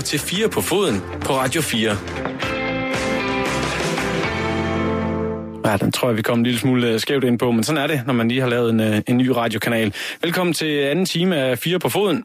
[0.00, 1.96] lytter til 4 på foden på Radio 4.
[5.70, 7.82] Ja, den tror jeg, vi kom en lille smule øh, skævt ind på, men sådan
[7.82, 9.94] er det, når man lige har lavet en, øh, en ny radiokanal.
[10.22, 12.24] Velkommen til anden time af 4 på foden,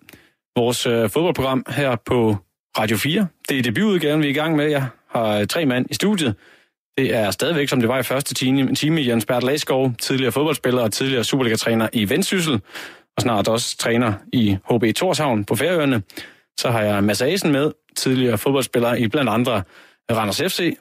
[0.57, 2.37] vores øh, fodboldprogram her på
[2.77, 3.27] Radio 4.
[3.49, 4.65] Det er debutudgaven, vi er i gang med.
[4.65, 6.35] Jeg har øh, tre mand i studiet.
[6.97, 10.81] Det er stadigvæk, som det var i første time, time Jens Bert Laskov, tidligere fodboldspiller
[10.81, 12.61] og tidligere Superliga-træner i Vendsyssel,
[13.17, 16.01] og snart også træner i HB Torshavn på Færøerne.
[16.57, 19.63] Så har jeg Massagen med, tidligere fodboldspiller i blandt andre
[20.11, 20.77] Randers FC.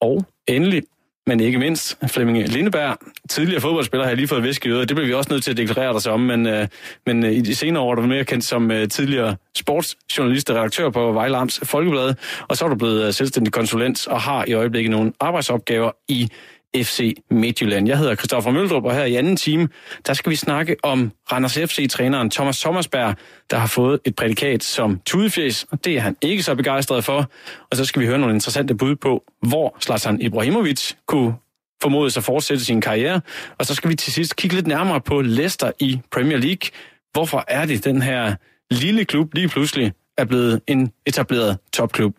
[0.00, 0.82] Og endelig,
[1.26, 2.96] men ikke mindst, Flemming Lindeberg,
[3.30, 4.88] tidligere fodboldspiller, har jeg lige fået væske i øret.
[4.88, 6.68] Det bliver vi også nødt til at deklarere dig om, men, øh,
[7.06, 10.56] men øh, i de senere år er du mere kendt som øh, tidligere sportsjournalist og
[10.56, 12.14] redaktør på Vejle Amts Folkeblad,
[12.48, 16.30] og så er du blevet øh, selvstændig konsulent og har i øjeblikket nogle arbejdsopgaver i
[16.76, 17.88] FC Midtjylland.
[17.88, 19.68] Jeg hedder Christoffer Møldrup, og her i anden time,
[20.06, 23.14] der skal vi snakke om Randers FC-træneren Thomas Sommersberg,
[23.50, 27.30] der har fået et prædikat som tudefjes, og det er han ikke så begejstret for.
[27.70, 31.34] Og så skal vi høre nogle interessante bud på, hvor Zlatan Ibrahimovic kunne
[31.82, 33.20] formodes at fortsætte sin karriere.
[33.58, 36.70] Og så skal vi til sidst kigge lidt nærmere på Leicester i Premier League.
[37.12, 38.34] Hvorfor er det, den her
[38.70, 42.14] lille klub lige pludselig er blevet en etableret topklub?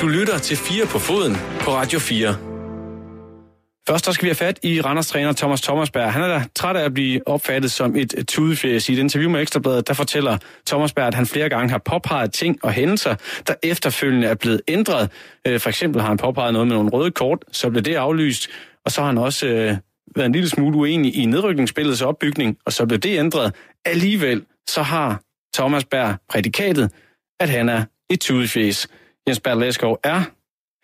[0.00, 2.49] Du lytter til 4 på foden på Radio 4.
[3.88, 6.12] Først så skal vi have fat i Randers træner Thomas Thomasberg.
[6.12, 8.88] Han er da træt af at blive opfattet som et tudefjæs.
[8.88, 12.58] I et interview med Ekstrabladet, der fortæller Thomasberg, at han flere gange har påpeget ting
[12.64, 13.14] og hændelser,
[13.46, 15.10] der efterfølgende er blevet ændret.
[15.46, 18.48] Øh, for eksempel har han påpeget noget med nogle røde kort, så blev det aflyst.
[18.84, 19.76] Og så har han også øh,
[20.16, 23.54] været en lille smule uenig i nedrykningsspillets opbygning, og så blev det ændret.
[23.84, 25.20] Alligevel så har
[25.54, 26.92] Thomasberg prædikatet,
[27.40, 28.88] at han er et tudefjæs.
[29.28, 30.22] Jens Berg er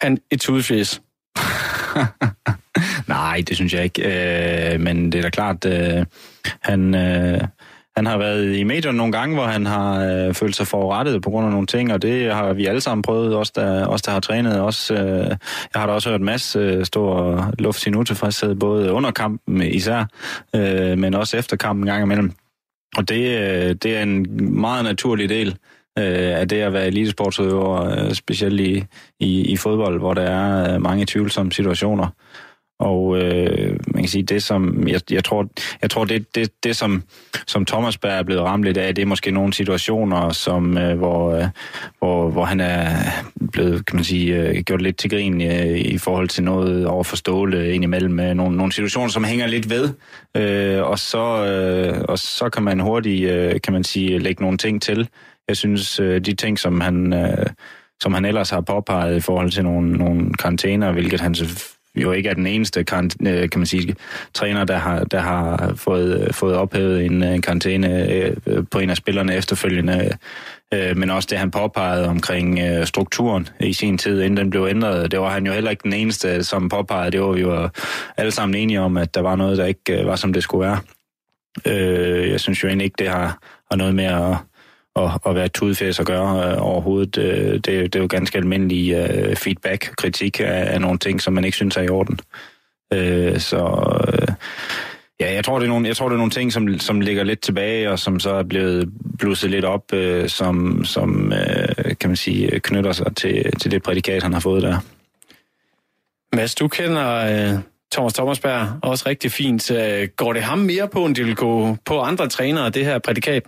[0.04, 1.02] han et tudefjæs?
[3.08, 4.02] Nej, det synes jeg ikke.
[4.74, 6.04] Øh, men det er da klart, øh,
[6.62, 7.40] han, øh,
[7.96, 11.30] han har været i medierne nogle gange, hvor han har øh, følt sig forurettet på
[11.30, 14.12] grund af nogle ting, og det har vi alle sammen prøvet, også der, også der
[14.12, 14.60] har trænet.
[14.60, 15.28] Også, øh,
[15.74, 19.62] jeg har da også hørt Mads øh, stå og lufte sin utilfredshed, både under kampen
[19.62, 20.04] især,
[20.54, 22.32] øh, men også efter kampen en gang imellem.
[22.96, 24.26] Og det, øh, det er en
[24.60, 25.48] meget naturlig del
[25.98, 28.84] øh, af det at være elitesportsudøver, øh, specielt i,
[29.20, 32.08] i, i fodbold, hvor der er øh, mange tvivlsomme situationer.
[32.78, 35.48] Og øh, man kan sige, det som, jeg, jeg tror,
[35.82, 37.02] jeg tror det, det, det som,
[37.46, 40.98] som Thomas Berg er blevet ramt lidt af, det er måske nogle situationer, som, øh,
[40.98, 41.44] hvor, øh,
[41.98, 42.96] hvor, hvor han er
[43.52, 47.74] blevet, kan man sige, øh, gjort lidt til grin øh, i forhold til noget overforstående
[47.74, 49.92] indimellem med nogle, nogle situationer, som hænger lidt ved.
[50.36, 54.58] Øh, og, så, øh, og så kan man hurtigt, øh, kan man sige, lægge nogle
[54.58, 55.08] ting til.
[55.48, 57.12] Jeg synes, øh, de ting, som han...
[57.12, 57.46] Øh,
[58.02, 61.34] som han ellers har påpeget i forhold til nogle, nogle karantæner, hvilket han
[61.96, 63.94] jo ikke er den eneste kan, øh, kan man sige,
[64.34, 68.34] træner, der har, der har fået, øh, fået ophævet en, øh, en karantæne
[68.70, 70.10] på en af spillerne efterfølgende.
[70.72, 75.10] Men også det, han påpegede omkring strukturen i sin tid, inden den blev ændret.
[75.10, 77.10] Det var han jo heller ikke den eneste, som påpegede.
[77.10, 77.68] Det var vi jo
[78.16, 80.78] alle sammen enige om, at der var noget, der ikke var, som det skulle være.
[82.30, 83.38] Jeg synes jo egentlig ikke, det har,
[83.70, 84.36] har noget med at
[84.96, 87.18] at, at være tudfæs at gøre øh, overhovedet.
[87.18, 91.32] Øh, det, det er jo ganske almindelig øh, feedback, kritik af, af nogle ting, som
[91.32, 92.18] man ikke synes er i orden.
[92.92, 93.56] Øh, så
[94.08, 94.28] øh,
[95.20, 97.24] ja, jeg tror, det er nogle, jeg tror, det er nogle ting, som, som ligger
[97.24, 102.10] lidt tilbage, og som så er blevet blusset lidt op, øh, som, som øh, kan
[102.10, 104.78] man sige, knytter sig til, til det prædikat, han har fået der.
[106.32, 107.58] Mads, du kender øh,
[107.92, 109.70] Thomas Thomasberg også rigtig fint.
[109.70, 112.98] Øh, går det ham mere på, end det vil gå på andre trænere, det her
[112.98, 113.42] prædikat?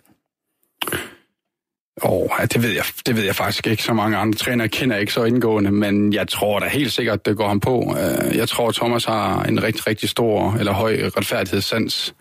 [2.02, 3.82] Åh, oh, det ved jeg, det ved jeg faktisk ikke.
[3.82, 7.26] Så mange andre trænere kender jeg ikke så indgående, men jeg tror da helt sikkert,
[7.26, 7.96] det går ham på.
[7.98, 12.14] Øh, jeg tror, Thomas har en rigtig, rigtig stor eller høj retfærdighedssans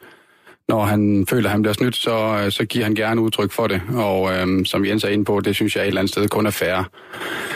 [0.68, 3.68] når han føler, at han bliver snydt, så, øh, så giver han gerne udtryk for
[3.68, 3.82] det.
[3.94, 6.46] Og øhm, som Jens er inde på, det synes jeg et eller andet sted kun
[6.46, 6.90] er fair.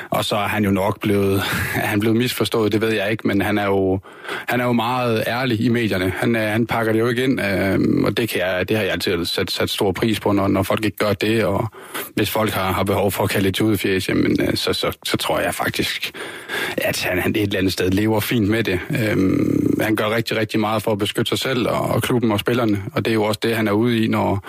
[0.10, 1.42] Og så er han jo nok blevet,
[1.92, 4.00] han blevet misforstået, det ved jeg ikke, men han er jo,
[4.48, 6.14] han er jo meget ærlig i medierne.
[6.18, 8.84] Han, øh, han pakker det jo ikke ind, øh, og det, kan jeg, det har
[8.84, 11.46] jeg altid sat, sat stor pris på, når, når folk ikke gør det.
[11.46, 11.68] Og
[12.16, 15.18] hvis folk har, har behov for at kalde det udfjæs, jamen, øh, så, så, så
[15.18, 16.12] tror jeg faktisk,
[16.78, 18.80] at han, han et eller andet sted lever fint med det.
[18.90, 19.18] Øh,
[19.82, 22.84] han gør rigtig, rigtig meget for at beskytte sig selv og, og klubben og spillerne,
[22.94, 24.48] og det er jo også det, han er ude i, når,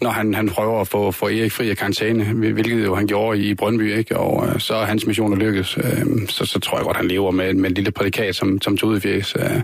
[0.00, 3.38] når han, han prøver at få, få Erik fri af karantæne, hvilket jo han gjorde
[3.38, 4.16] i Brøndby, ikke?
[4.16, 5.76] og øh, så er hans mission lykkes.
[5.76, 8.76] Øh, så, så tror jeg godt, han lever med, med et lille prædikat som, som
[8.76, 9.34] tudefjæs.
[9.38, 9.60] Øh,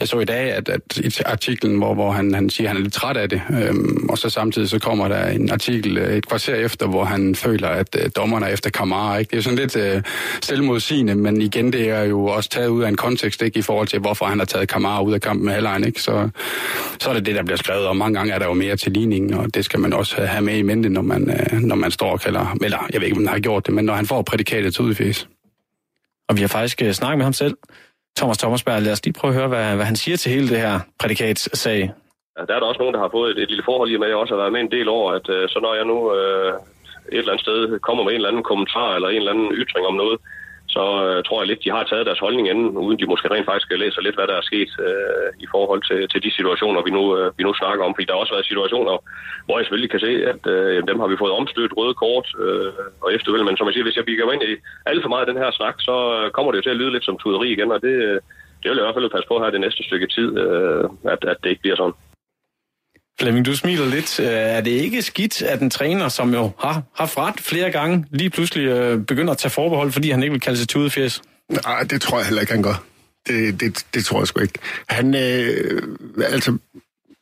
[0.00, 2.76] jeg så i dag, at, at i artiklen, hvor, hvor han, han siger, at han
[2.76, 3.74] er lidt træt af det, øh,
[4.08, 7.68] og så samtidig så kommer der en artikel øh, et kvarter efter, hvor han føler,
[7.68, 9.18] at øh, dommerne er efter Kamara.
[9.18, 9.30] Ikke?
[9.30, 10.02] Det er sådan lidt øh,
[10.42, 13.58] selvmodsigende, men igen, det er jo også taget ud af en kontekst, ikke?
[13.58, 15.84] i forhold til, hvorfor han har taget Kamara ud af kampen med halvlejen.
[15.84, 16.02] Ikke?
[16.02, 16.28] Så,
[17.00, 18.92] så er det det, der bliver skrevet, og mange gange er der jo mere til
[18.92, 21.90] ligningen, og det, skal man også have med i mente, når man, øh, når man
[21.90, 24.06] står og kalder, eller jeg ved ikke, om han har gjort det, men når han
[24.06, 25.28] får prædikatet til udfæs.
[26.28, 27.56] Og vi har faktisk øh, snakket med ham selv.
[28.18, 30.60] Thomas Thomasberg, lad os lige prøve at høre, hvad, hvad han siger til hele det
[30.66, 31.80] her prædikatssag.
[32.36, 34.06] Ja, der er der også nogen, der har fået et, et lille forhold i med,
[34.06, 35.98] at jeg også har været med en del over, at øh, så når jeg nu
[36.16, 36.52] øh,
[37.12, 39.84] et eller andet sted kommer med en eller anden kommentar eller en eller anden ytring
[39.86, 40.18] om noget,
[40.76, 43.50] så øh, tror jeg lidt, de har taget deres holdning inden, uden de måske rent
[43.50, 46.90] faktisk læser lidt, hvad der er sket øh, i forhold til, til de situationer, vi
[46.98, 47.94] nu, øh, vi nu snakker om.
[47.94, 48.94] Fordi der har også været situationer,
[49.44, 52.72] hvor jeg selvfølgelig kan se, at øh, dem har vi fået omstødt røde kort øh,
[53.04, 53.50] og efterfølgende.
[53.50, 54.54] Men som jeg siger, hvis jeg bygger mig ind i
[54.90, 56.92] alt for meget af den her snak, så øh, kommer det jo til at lyde
[56.92, 58.18] lidt som tuderi igen, og det, øh,
[58.60, 60.84] det vil jeg i hvert fald passe på her det næste stykke tid, øh,
[61.14, 61.98] at, at det ikke bliver sådan.
[63.20, 64.20] Flemming, du smiler lidt.
[64.20, 68.04] Øh, er det ikke skidt, at en træner, som jo har haft ret flere gange,
[68.10, 71.22] lige pludselig øh, begynder at tage forbehold, fordi han ikke vil kalde sig tudefjæs?
[71.48, 72.84] Nej, det tror jeg heller ikke, han gør.
[73.26, 74.58] Det, det, det tror jeg sgu ikke.
[74.88, 75.82] Han, øh,
[76.24, 76.58] altså,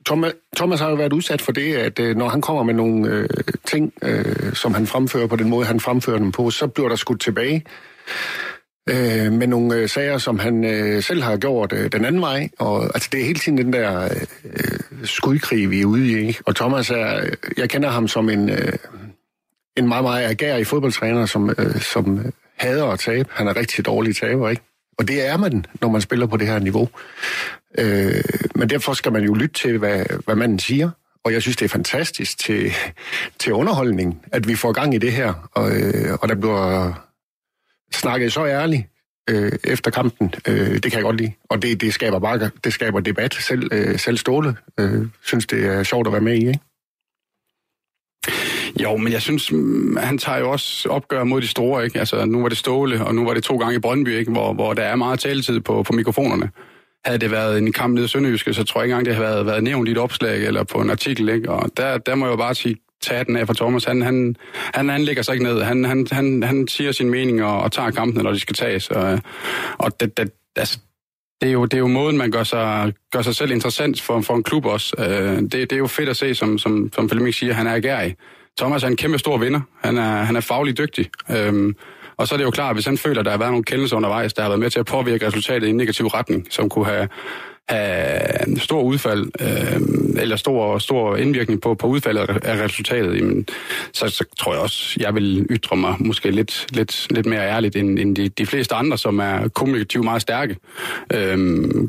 [0.07, 3.09] Thomas, Thomas har jo været udsat for det, at øh, når han kommer med nogle
[3.09, 3.29] øh,
[3.67, 6.97] ting, øh, som han fremfører på den måde, han fremfører dem på, så bliver der
[6.97, 7.65] skudt tilbage
[8.89, 12.49] øh, med nogle øh, sager, som han øh, selv har gjort øh, den anden vej.
[12.59, 14.11] Og altså, det er hele tiden den der øh,
[14.45, 16.27] øh skudkrig, vi er ude i.
[16.27, 16.43] Ikke?
[16.47, 18.73] Og Thomas er, øh, jeg kender ham som en, øh,
[19.77, 22.25] en meget, meget agerig fodboldtræner, som, øh, som øh,
[22.57, 23.29] hader at tabe.
[23.33, 24.63] Han er rigtig dårlig taber, ikke?
[24.99, 26.89] Og det er man, når man spiller på det her niveau.
[27.79, 28.25] Øh,
[28.55, 30.91] men derfor skal man jo lytte til, hvad, hvad manden siger.
[31.25, 32.73] Og jeg synes, det er fantastisk til,
[33.39, 35.49] til underholdning, at vi får gang i det her.
[35.53, 36.93] Og, øh, og der bliver
[37.93, 38.87] snakkede så ærligt
[39.31, 40.35] øh, efter kampen.
[40.49, 41.33] Øh, det kan jeg godt lide.
[41.49, 43.35] Og det, det skaber bare det skaber debat.
[43.35, 46.61] Selv, øh, selv Ståle øh, synes, det er sjovt at være med i, ikke?
[48.83, 51.99] Jo, men jeg synes, mm, han tager jo også opgør mod de store, ikke?
[51.99, 54.33] Altså, nu var det Ståle, og nu var det to gange i Brøndby, ikke?
[54.33, 56.51] Hvor, hvor der er meget taletid på, på mikrofonerne.
[57.05, 59.35] Havde det været en kamp nede i Sønderjyske, så tror jeg ikke engang, det havde
[59.35, 61.51] været, været nævnt i et opslag eller på en artikel, ikke?
[61.51, 63.85] Og der, der må jeg jo bare sige, tage den af for Thomas.
[63.85, 64.37] Han, han,
[64.75, 65.63] han, han lægger sig ikke ned.
[65.63, 68.91] Han, han, han, han siger sin mening og, og tager kampene, når de skal tages.
[68.91, 69.21] Og,
[69.79, 70.79] og det, det, altså,
[71.41, 74.21] det er, jo, det er jo måden, man gør sig, gør sig selv interessant for,
[74.21, 74.95] for en klub også.
[74.99, 77.75] Øh, det, det er jo fedt at se, som, som, som Flemming siger, han er
[77.75, 78.17] agerig.
[78.59, 79.61] Thomas er en kæmpe stor vinder.
[79.85, 81.11] Han er, han er faglig dygtig.
[81.31, 81.77] Øhm,
[82.17, 83.65] og så er det jo klart, at hvis han føler, at der har været nogle
[83.65, 86.69] kendelser undervejs, der har været med til at påvirke resultatet i en negativ retning, som
[86.69, 87.09] kunne have,
[87.69, 89.81] have stor udfald, øh,
[90.23, 93.47] eller stor, stor indvirkning på, på udfaldet af resultatet, jamen,
[93.93, 97.77] så, så tror jeg også, jeg vil ytre mig måske lidt, lidt, lidt mere ærligt
[97.77, 100.57] end, end de, de fleste andre, som er kommunikativt meget stærke.
[101.13, 101.39] Øh,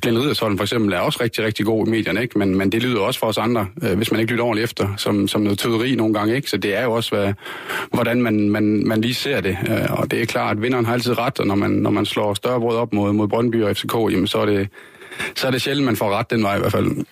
[0.01, 2.39] Glenn Ridersholm for eksempel er også rigtig, rigtig god i medierne, ikke?
[2.39, 4.93] Men, men det lyder også for os andre, øh, hvis man ikke lytter ordentligt efter,
[4.97, 6.35] som, som noget tøderi nogle gange.
[6.35, 6.49] Ikke?
[6.49, 7.33] Så det er jo også, hvad,
[7.93, 9.57] hvordan man, man, man lige ser det.
[9.69, 12.05] Øh, og det er klart, at vinderen har altid ret, og når man, når man
[12.05, 14.69] slår større brød op mod, mod Brøndby og FCK, jamen, så er det
[15.35, 17.05] så er det sjældent, man får ret den vej i hvert fald.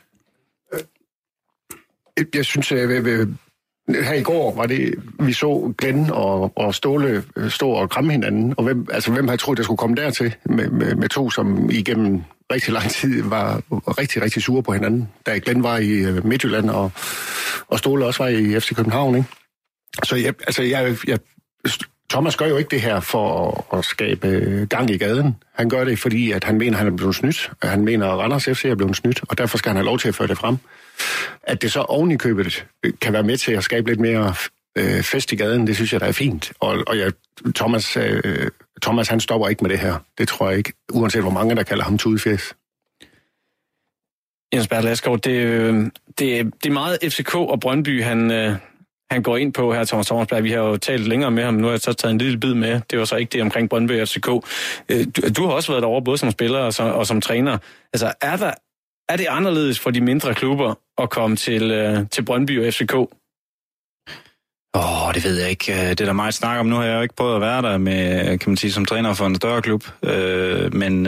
[2.19, 3.27] Øh, jeg synes, at
[3.89, 8.53] her i går var det, vi så Glenn og, og Ståle stå og kramme hinanden,
[8.57, 11.69] og hvem, altså, hvem havde troet, der skulle komme dertil med, med, med to, som
[11.69, 12.21] igennem
[12.51, 16.91] rigtig lang tid var rigtig, rigtig sure på hinanden, da Glenn var i Midtjylland, og,
[17.67, 19.29] og Ståle også var i FC København, ikke?
[20.03, 21.19] Så jeg, altså, jeg, jeg
[22.09, 25.35] Thomas gør jo ikke det her for at skabe gang i gaden.
[25.53, 27.51] Han gør det, fordi at han mener, at han er blevet snydt.
[27.63, 30.07] Han mener, at Randers FC er blevet snydt, og derfor skal han have lov til
[30.07, 30.57] at føre det frem.
[31.43, 32.65] At det så oven i købet
[33.01, 34.33] kan være med til at skabe lidt mere
[34.77, 36.51] øh, fest i gaden, det synes jeg, der er fint.
[36.59, 37.11] Og, og jeg,
[37.55, 38.47] Thomas, øh,
[38.81, 39.95] Thomas, han stopper ikke med det her.
[40.17, 42.53] Det tror jeg ikke, uanset hvor mange, der kalder ham tudefjes.
[44.53, 45.73] Jens Bertel Asgaard, det, øh,
[46.19, 48.55] det, det er meget FCK og Brøndby, han, øh,
[49.11, 50.43] han går ind på her, Thomas Thomasberg.
[50.43, 51.53] Vi har jo talt længere med ham.
[51.53, 52.81] Nu har jeg så taget en lille bid med.
[52.91, 54.27] Det var så ikke det omkring Brøndby og FCK.
[54.89, 57.57] Øh, du, du har også været derovre, både som spiller og som, og som træner.
[57.93, 58.51] Altså, er, der,
[59.09, 62.93] er det anderledes for de mindre klubber at komme til, øh, til Brøndby og FCK?
[64.75, 65.73] Åh, oh, det ved jeg ikke.
[65.73, 66.65] Øh, det er der meget snak om.
[66.65, 69.13] Nu har jeg jo ikke prøvet at være der med, kan man sige, som træner
[69.13, 69.83] for en større klub.
[70.03, 71.07] Øh, men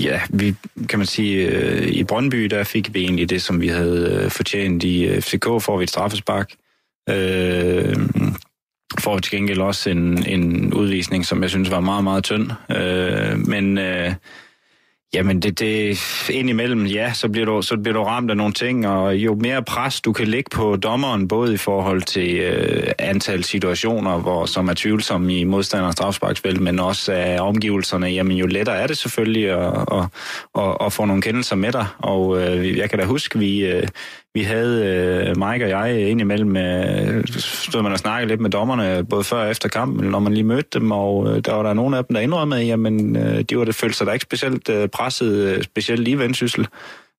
[0.00, 0.54] ja, vi
[0.88, 4.30] kan man sige, øh, i Brøndby, der fik vi egentlig det, som vi havde øh,
[4.30, 4.84] fortjent.
[4.84, 6.52] I øh, FCK får vi et straffespark.
[7.10, 7.96] Øh,
[8.98, 12.50] får vi til gengæld også en, en udvisning, som jeg synes var meget, meget tynd.
[12.70, 14.12] Øh, men øh,
[15.14, 15.98] Jamen, det, det
[16.30, 19.62] indimellem, ja, så bliver, du, så bliver du ramt af nogle ting, og jo mere
[19.62, 24.68] pres du kan lægge på dommeren, både i forhold til øh, antal situationer, hvor, som
[24.68, 29.50] er tvivlsomme i modstanders strafsparkspil, men også af omgivelserne, jamen jo lettere er det selvfølgelig
[29.50, 30.04] at, at,
[30.58, 31.86] at, at få nogle kendelser med dig.
[31.98, 33.88] Og øh, jeg kan da huske, vi, øh,
[34.34, 39.04] vi havde, øh, Mike og jeg, indimellem, øh, stod man og snakkede lidt med dommerne,
[39.04, 41.72] både før og efter kampen, når man lige mødte dem, og øh, der var der
[41.72, 44.68] nogle af dem, der indrømmede, jamen, øh, de var det følte sig da ikke specielt
[44.68, 46.68] øh, presset, øh, specielt lige vendsyssel.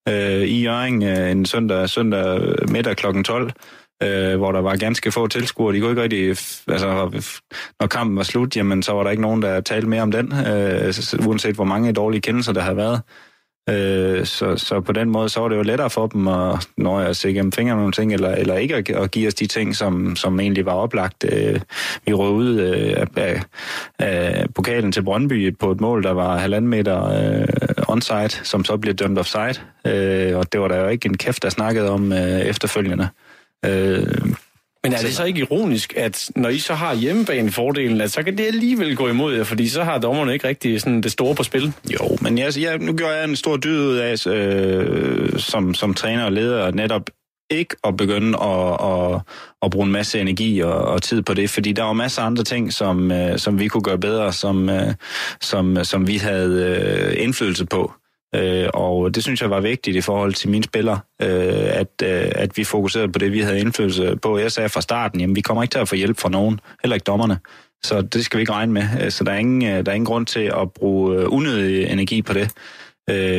[0.10, 3.22] øh, i Jørgen øh, en søndag, søndag øh, middag kl.
[3.24, 3.51] 12,
[4.03, 5.75] øh, hvor der var ganske få tilskuere.
[5.75, 6.29] De kunne ikke rigtig,
[6.67, 7.22] altså,
[7.79, 10.34] når kampen var slut, jamen, så var der ikke nogen, der talte mere om den,
[10.48, 10.93] øh,
[11.27, 13.01] uanset hvor mange dårlige kendelser der havde været.
[13.69, 17.01] Øh, så, så på den måde, så var det jo lettere for dem at, når
[17.01, 19.75] jeg se gennem fingrene nogle ting, eller, eller ikke at, at give os de ting,
[19.75, 21.25] som, som egentlig var oplagt.
[21.31, 21.60] Øh,
[22.05, 23.41] vi rød ud øh, af,
[24.00, 27.48] af pokalen til Brøndby på et mål, der var halvanden meter øh,
[27.88, 29.62] onside, som så blev dømt offside.
[29.88, 33.07] Øh, og det var der jo ikke en kæft, der snakkede om øh, efterfølgende.
[33.65, 34.36] Øh,
[34.89, 38.38] men er det så ikke ironisk, at når I så har hjemmebanefordelen, at så kan
[38.38, 41.44] det alligevel gå imod jer, fordi så har dommerne ikke rigtig sådan det store på
[41.44, 41.74] spil?
[41.94, 45.94] Jo, men jeg, jeg, nu gør jeg en stor dyd ud af, øh, som, som
[45.94, 47.10] træner og leder, netop
[47.50, 49.22] ikke at begynde at, at,
[49.62, 52.25] at bruge en masse energi og, og tid på det, fordi der var masser af
[52.25, 54.94] andre ting, som, øh, som vi kunne gøre bedre, som, øh,
[55.42, 57.94] som, som vi havde øh, indflydelse på.
[58.36, 62.32] Øh, og det synes jeg var vigtigt i forhold til mine spillere, øh, at, øh,
[62.36, 64.38] at vi fokuserede på det, vi havde indflydelse på.
[64.38, 66.96] Jeg sagde fra starten, jamen vi kommer ikke til at få hjælp fra nogen, heller
[66.96, 67.39] ikke dommerne.
[67.84, 68.84] Så det skal vi ikke regne med.
[69.01, 71.92] Øh, så der er ingen, øh, der er ingen grund til at bruge øh, unødig
[71.92, 72.51] energi på det.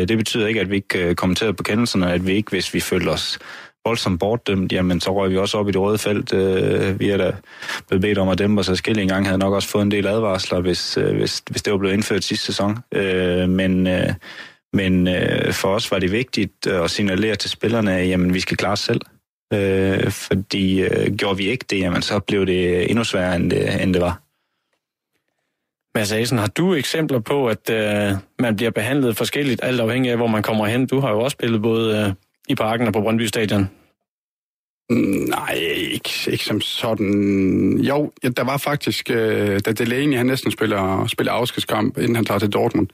[0.08, 3.08] Det betyder ikke, at vi ikke kommenterede på kendelserne, at vi ikke, hvis vi følte
[3.08, 3.38] os
[3.86, 6.32] voldsomt bortdømt, jamen så røg vi også op i det røde felt.
[6.32, 7.32] Øh, vi er da
[7.88, 10.06] blevet bedt om at dæmpe os adskillige en gang, havde nok også fået en del
[10.06, 12.78] advarsler, hvis, øh, hvis, hvis det var blevet indført sidste sæson.
[12.94, 14.08] Øh, men øh,
[14.76, 18.56] men øh, for os var det vigtigt at signalere til spillerne, at jamen, vi skal
[18.56, 19.00] klare os selv.
[19.52, 23.82] Øh, fordi øh, gjorde vi ikke det, jamen, så blev det endnu sværere, end det,
[23.82, 24.20] end det var.
[25.94, 30.16] Mads Asen, har du eksempler på, at øh, man bliver behandlet forskelligt, alt afhængig af,
[30.16, 30.86] hvor man kommer hen?
[30.86, 32.12] Du har jo også spillet både øh,
[32.48, 33.70] i parken og på Brøndby Stadion.
[35.28, 35.54] Nej,
[35.92, 37.78] ikke, ikke som sådan.
[37.78, 42.24] Jo, ja, der var faktisk, øh, da Delaney han næsten spiller, spiller afskedskamp, inden han
[42.24, 42.88] tager til Dortmund,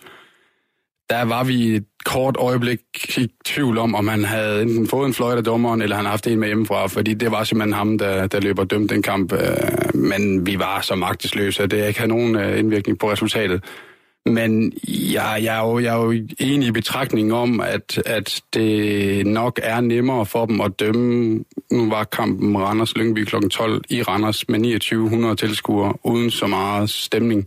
[1.10, 2.80] der var vi et kort øjeblik
[3.18, 6.26] i tvivl om, om han havde enten fået en fløjt af dommeren, eller han haft
[6.26, 9.32] en med hjemmefra, fordi det var simpelthen ham, der, der løber dømt den kamp.
[9.32, 13.64] Øh, men vi var så magtesløse, at det ikke havde nogen øh, indvirkning på resultatet.
[14.26, 19.26] Men jeg, jeg, er jo, jeg er jo enig i betragtningen om, at, at det
[19.26, 21.44] nok er nemmere for dem at dømme.
[21.70, 23.36] Nu var kampen Randers Lyngby kl.
[23.50, 27.46] 12 i Randers med 2900 tilskuere, uden så meget stemning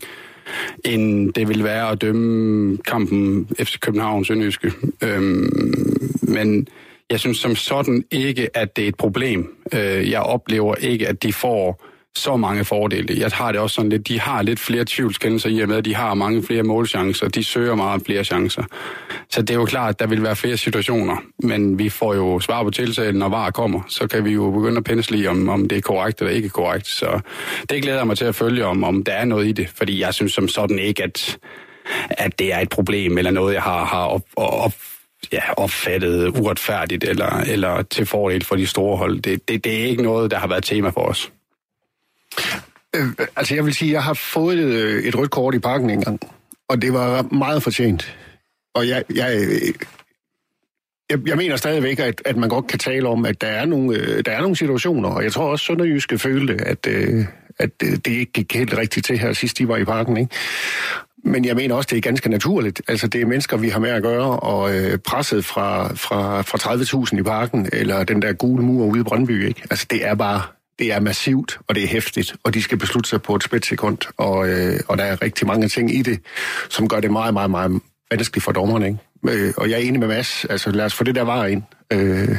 [0.85, 4.71] end det vil være at dømme kampen FC København Sønderjyske.
[5.03, 5.73] Øhm,
[6.21, 6.67] men
[7.09, 9.55] jeg synes som sådan ikke, at det er et problem.
[9.73, 11.85] Øh, jeg oplever ikke, at de får
[12.15, 13.19] så mange fordele.
[13.19, 15.85] Jeg har det også sådan lidt, de har lidt flere tvivlskendelser i og med, at
[15.85, 17.27] de har mange flere målchancer.
[17.27, 18.63] De søger meget flere chancer.
[19.29, 22.39] Så det er jo klart, at der vil være flere situationer, men vi får jo
[22.39, 23.81] svar på tiltalen, når var kommer.
[23.87, 26.49] Så kan vi jo begynde at pensle i, om, om det er korrekt eller ikke
[26.49, 26.87] korrekt.
[26.87, 27.19] Så
[27.69, 30.01] det glæder jeg mig til at følge, om, om der er noget i det, fordi
[30.01, 31.37] jeg synes som sådan ikke, at,
[32.09, 34.73] at det er et problem eller noget, jeg har, har op, op,
[35.31, 39.19] ja, opfattet uretfærdigt eller, eller til fordel for de store hold.
[39.19, 41.31] Det, det, det er ikke noget, der har været tema for os.
[42.95, 46.19] Øh, altså, jeg vil sige, jeg har fået øh, et rødt kort i parken engang,
[46.69, 48.15] og det var meget fortjent.
[48.75, 49.73] Og jeg, jeg, øh,
[51.09, 53.97] jeg, jeg mener stadigvæk, at, at man godt kan tale om, at der er nogle,
[53.97, 56.87] øh, der er nogle situationer, og jeg tror også, Sønderjyske følte, at,
[57.59, 60.17] at det ikke gik helt rigtigt til her sidst, de var i parken.
[60.17, 60.35] Ikke?
[61.27, 62.81] Men jeg mener også, det er ganske naturligt.
[62.87, 67.05] Altså, det er mennesker, vi har med at gøre, og øh, presset fra, fra, fra
[67.13, 69.61] 30.000 i parken, eller den der gule mur ude i Brøndby, ikke?
[69.69, 70.41] Altså, det er bare
[70.79, 73.97] det er massivt, og det er hæftigt, og de skal beslutte sig på et splitsekund,
[74.17, 76.19] og, øh, og der er rigtig mange ting i det,
[76.69, 78.87] som gør det meget, meget, meget vanskeligt for dommerne.
[78.87, 79.47] Ikke?
[79.47, 81.63] Øh, og jeg er enig med Mads, altså lad os få det der var ind,
[81.93, 82.37] øh,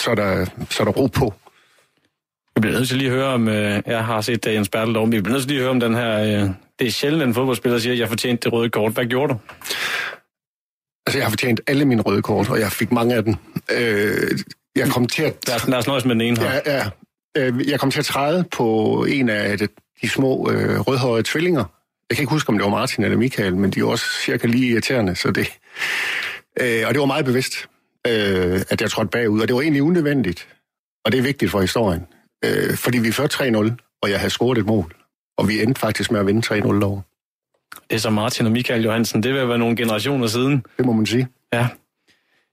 [0.00, 1.34] så, er der, så er der ro på.
[2.56, 5.12] Vi bliver nødt til lige at høre om, øh, jeg har set Jens Bertel om,
[5.12, 7.34] vi bliver nødt til lige at høre om den her, øh, det er sjældent, en
[7.34, 8.92] fodboldspiller siger, at jeg fortjente det røde kort.
[8.92, 9.38] Hvad gjorde du?
[11.06, 13.34] Altså, jeg har fortjent alle mine røde kort, og jeg fik mange af dem.
[13.72, 14.38] Øh,
[14.76, 15.36] jeg kom til at...
[15.48, 16.52] Lad os, lad os nøjes med den ene her.
[16.52, 16.84] Ja, ja.
[17.36, 19.58] Øh, jeg kom til at træde på en af
[20.02, 21.64] de små øh, rødhårede tvillinger.
[22.10, 24.46] Jeg kan ikke huske, om det var Martin eller Michael, men de er også cirka
[24.46, 25.46] lige irriterende, så det...
[26.60, 27.68] Øh, og det var meget bevidst,
[28.06, 30.48] øh, at jeg trådte bagud, og det var egentlig unødvendigt.
[31.04, 32.06] Og det er vigtigt for historien.
[32.44, 34.94] Øh, fordi vi førte 3-0, og jeg havde scoret et mål.
[35.36, 37.02] Og vi endte faktisk med at vinde 3-0 derovre.
[37.90, 39.22] Det er så Martin og Michael Johansen.
[39.22, 40.64] Det vil være nogle generationer siden.
[40.76, 41.28] Det må man sige.
[41.52, 41.68] Ja.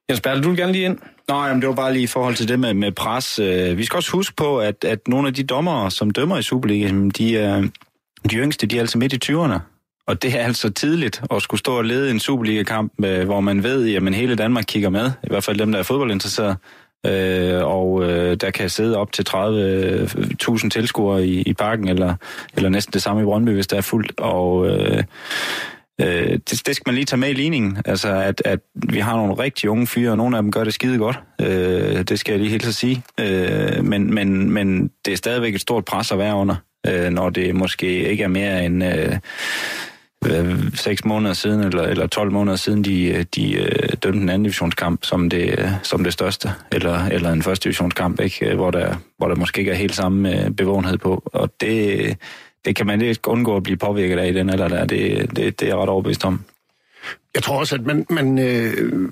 [0.10, 0.98] Jens Bertel, du vil gerne lige ind?
[1.28, 3.40] Nej, jamen, det var bare lige i forhold til det med, med pres.
[3.40, 6.42] Øh, vi skal også huske på, at, at nogle af de dommere, som dømmer i
[6.42, 7.62] Superligaen, de, er,
[8.30, 9.60] de yngste, de er altså midt i 20'erne.
[10.08, 13.64] Og det er altså tidligt at skulle stå og lede en Superliga-kamp, øh, hvor man
[13.64, 15.12] ved, at hele Danmark kigger med.
[15.24, 16.56] I hvert fald dem, der er fodboldinteresserede.
[17.06, 22.16] Øh, og øh, der kan sidde op til 30.000 øh, tilskuere i, i parken, eller,
[22.56, 24.20] eller næsten det samme i Brøndby, hvis der er fuldt.
[24.20, 25.04] Og øh,
[26.02, 27.78] Øh, det, det skal man lige tage med i ligningen.
[27.86, 30.74] Altså, at, at vi har nogle rigtig unge fyre, og nogle af dem gør det
[30.74, 31.20] skide godt.
[31.42, 33.04] Øh, det skal jeg lige helt så sige.
[33.20, 36.56] Øh, men, men, men det er stadigvæk et stort pres at være under,
[36.88, 38.84] øh, når det måske ikke er mere end...
[38.84, 44.30] Øh, øh 6 måneder siden, eller, eller 12 måneder siden, de, de øh, dømte en
[44.30, 48.56] anden divisionskamp som det, som det største, eller, eller en første divisionskamp, ikke?
[48.56, 51.30] Hvor, der, hvor der måske ikke er helt samme øh, bevågenhed på.
[51.34, 52.18] Og det,
[52.66, 54.86] det kan man ikke undgå at blive påvirket af i den alder der.
[54.86, 56.44] Det, det, det er jeg ret overbevist om.
[57.36, 59.10] Jeg tror også, at man, man øh,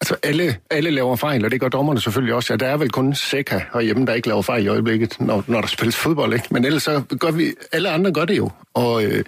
[0.00, 2.52] altså alle, alle laver fejl, og det gør dommerne selvfølgelig også.
[2.52, 5.60] Ja, der er vel kun Seca herhjemme, der ikke laver fejl i øjeblikket, når, når
[5.60, 6.46] der spilles fodbold, ikke?
[6.50, 8.50] Men ellers så gør vi, alle andre gør det jo.
[8.74, 9.24] Og øh,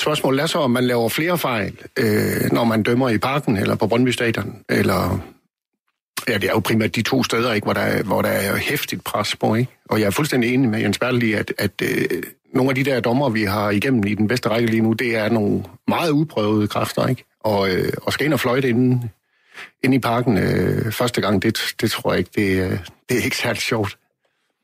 [0.00, 3.74] spørgsmålet er så, om man laver flere fejl, øh, når man dømmer i parken, eller
[3.74, 5.20] på Brøndby Stadion, eller
[6.30, 9.04] Ja, det er jo primært de to steder, ikke, hvor, der hvor der er hæftigt
[9.04, 9.54] pres på.
[9.54, 9.72] Ikke?
[9.88, 12.22] Og jeg er fuldstændig enig med Jens Bertel i, at, at øh,
[12.54, 15.16] nogle af de der dommer, vi har igennem i den bedste række lige nu, det
[15.16, 17.06] er nogle meget udprøvede kræfter.
[17.06, 17.24] Ikke?
[17.40, 19.10] Og, øh, og skal ind og fløjte inden,
[19.84, 23.24] inde i parken øh, første gang, det, det tror jeg ikke, det, øh, det er
[23.24, 23.98] ikke særlig sjovt.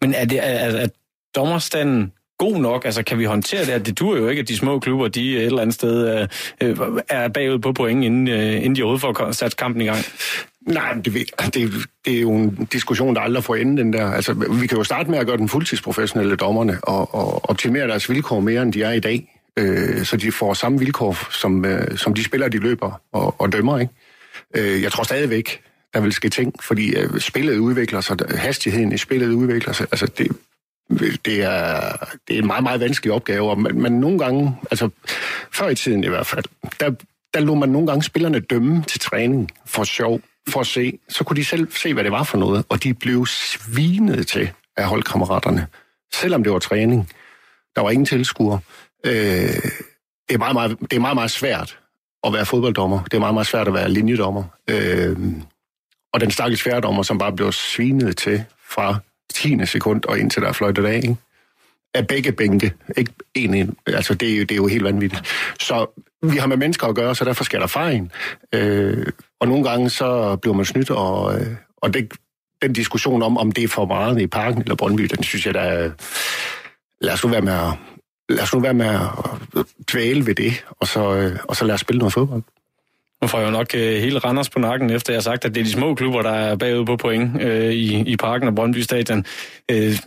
[0.02, 0.88] Men er, det, er, er
[1.36, 2.84] dommerstanden god nok?
[2.84, 3.86] Altså, kan vi håndtere det?
[3.86, 6.28] Det dur jo ikke, at de små klubber, de et eller andet sted
[6.62, 6.76] øh, øh
[7.08, 10.04] er bagud på point, inden, øh, inden de overhovedet får sat kampen i gang.
[10.66, 11.14] Nej, det,
[11.54, 11.72] det,
[12.04, 14.10] det er jo en diskussion, der aldrig får ende, den der.
[14.10, 18.10] Altså, vi kan jo starte med at gøre den fuldtidsprofessionelle dommerne og, og optimere deres
[18.10, 19.42] vilkår mere, end de er i dag.
[19.58, 23.52] Øh, så de får samme vilkår, som, øh, som de spiller, de løber og, og
[23.52, 23.78] dømmer.
[23.78, 23.92] Ikke?
[24.54, 25.62] Øh, jeg tror stadigvæk,
[25.94, 29.86] der vil ske ting, fordi øh, spillet udvikler sig, hastigheden i spillet udvikler sig.
[29.92, 30.28] Altså, det,
[31.24, 31.80] det er,
[32.28, 34.88] det er en meget, meget vanskelig opgave, og man, man nogle gange, altså
[35.52, 36.44] før i tiden i hvert fald,
[36.80, 36.90] der,
[37.34, 41.24] der lå man nogle gange spillerne dømme til træning for sjov for at se, så
[41.24, 44.84] kunne de selv se, hvad det var for noget, og de blev svinet til af
[44.84, 45.66] holdkammeraterne,
[46.14, 47.10] selvom det var træning.
[47.76, 48.58] Der var ingen tilskuer.
[49.06, 49.12] Øh,
[50.28, 51.78] det, er meget, meget, det er meget, meget svært
[52.24, 53.04] at være fodbolddommer.
[53.04, 54.44] Det er meget, meget svært at være linjedommer.
[54.70, 55.16] Øh,
[56.12, 58.98] og den stakkels færdommer, som bare blev svinet til fra
[59.34, 59.66] 10.
[59.66, 61.16] sekund og indtil der er fløjtet af, ikke?
[61.94, 62.72] af begge bænke.
[62.96, 63.76] Ikke en, en.
[63.86, 65.22] Altså, det er, jo, det er jo helt vanvittigt.
[65.60, 68.10] Så vi har med mennesker at gøre, så derfor skal der fejl.
[68.52, 69.06] Øh,
[69.40, 71.46] og nogle gange så bliver man snydt, og, øh,
[71.76, 72.12] og det,
[72.62, 75.54] den diskussion om, om det er for meget i parken eller Brøndby, den synes jeg,
[75.54, 75.90] der er...
[77.00, 77.72] Lad os nu være med at,
[78.28, 79.00] lad os nu være med at
[79.56, 82.42] øh, dvæle ved det, og så, øh, og så lad os spille noget fodbold.
[83.22, 85.54] Nu får jeg jo nok øh, hele Randers på nakken, efter jeg har sagt, at
[85.54, 88.54] det er de små klubber, der er bagud på point øh, i, i parken og
[88.54, 89.24] Brøndby Stadion.
[89.70, 89.98] Øh,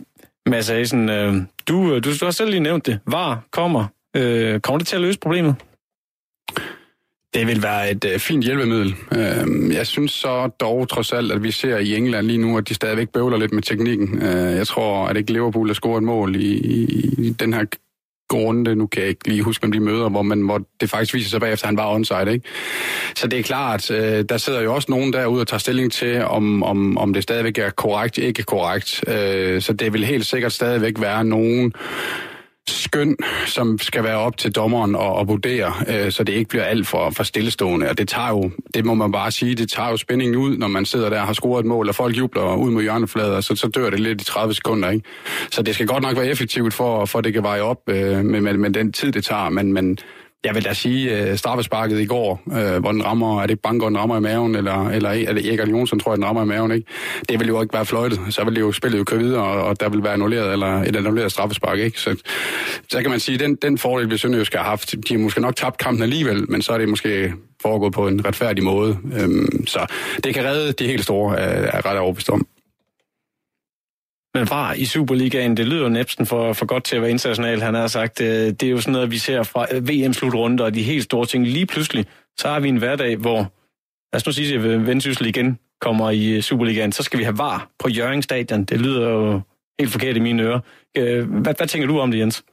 [0.46, 1.34] Mads Asen, øh,
[1.68, 2.98] du, du, du har selv lige nævnt det.
[3.06, 3.86] VAR kommer.
[4.16, 5.54] Øh, kommer det til at løse problemet?
[7.34, 8.94] Det vil være et øh, fint hjælpemiddel.
[9.16, 12.68] Øh, jeg synes så dog trods alt, at vi ser i England lige nu, at
[12.68, 14.22] de stadigvæk bøvler lidt med teknikken.
[14.22, 17.64] Øh, jeg tror, at ikke Liverpool har scoret et mål i, i, i den her
[18.28, 21.14] grunde, nu kan jeg ikke lige huske, om de møder, hvor, man, hvor det faktisk
[21.14, 22.32] viser sig bagefter, at han var onside.
[22.32, 22.48] Ikke?
[23.16, 26.24] Så det er klart, øh, der sidder jo også nogen derude og tager stilling til,
[26.24, 29.04] om, om, om det stadigvæk er korrekt, ikke korrekt.
[29.08, 31.72] Øh, så det vil helt sikkert stadigvæk være nogen
[32.68, 36.64] skøn, som skal være op til dommeren at, at vurdere, øh, så det ikke bliver
[36.64, 37.90] alt for, for stillestående.
[37.90, 40.68] Og det tager jo, det må man bare sige, det tager jo spændingen ud, når
[40.68, 43.56] man sidder der og har scoret et mål, og folk jubler ud mod hjørneflader, så,
[43.56, 44.90] så dør det lidt i 30 sekunder.
[44.90, 45.04] Ikke?
[45.50, 48.40] Så det skal godt nok være effektivt, for, for det kan veje op øh, med,
[48.40, 49.48] med, med den tid, det tager.
[49.48, 49.98] Men, men
[50.44, 53.86] jeg vil da sige, øh, straffesparket i går, øh, hvor den rammer, er det Banker,
[53.86, 56.46] den rammer i maven, eller, eller er det Erik Jonsson, tror jeg, den rammer i
[56.46, 56.86] maven, ikke?
[57.28, 59.64] Det vil jo ikke være fløjtet, så vil det jo spillet jo køre videre, og,
[59.64, 62.00] og der vil være annulleret, eller et annulleret straffespark, ikke?
[62.00, 62.16] Så,
[62.90, 65.56] så kan man sige, den, den fordel, vi Sønderjysk har haft, de har måske nok
[65.56, 68.98] tabt kampen alligevel, men så er det måske foregået på en retfærdig måde.
[69.20, 69.86] Øhm, så
[70.24, 72.46] det kan redde de helt store, er, er ret overbevist om.
[74.34, 77.62] Men var i Superligaen, det lyder jo næsten for, for godt til at være international,
[77.62, 78.20] han har sagt.
[78.20, 81.46] Øh, det er jo sådan noget, vi ser fra VM-slutrunde og de helt store ting.
[81.46, 82.06] Lige pludselig,
[82.38, 83.38] så har vi en hverdag, hvor,
[84.12, 87.38] lad os nu sige, at Vendsyssel igen kommer i øh, Superligaen, så skal vi have
[87.38, 88.64] var på Jørgen Stadion.
[88.64, 89.40] Det lyder jo
[89.80, 90.60] helt forkert i mine ører.
[90.96, 92.44] Øh, hvad, hvad tænker du om det, Jens?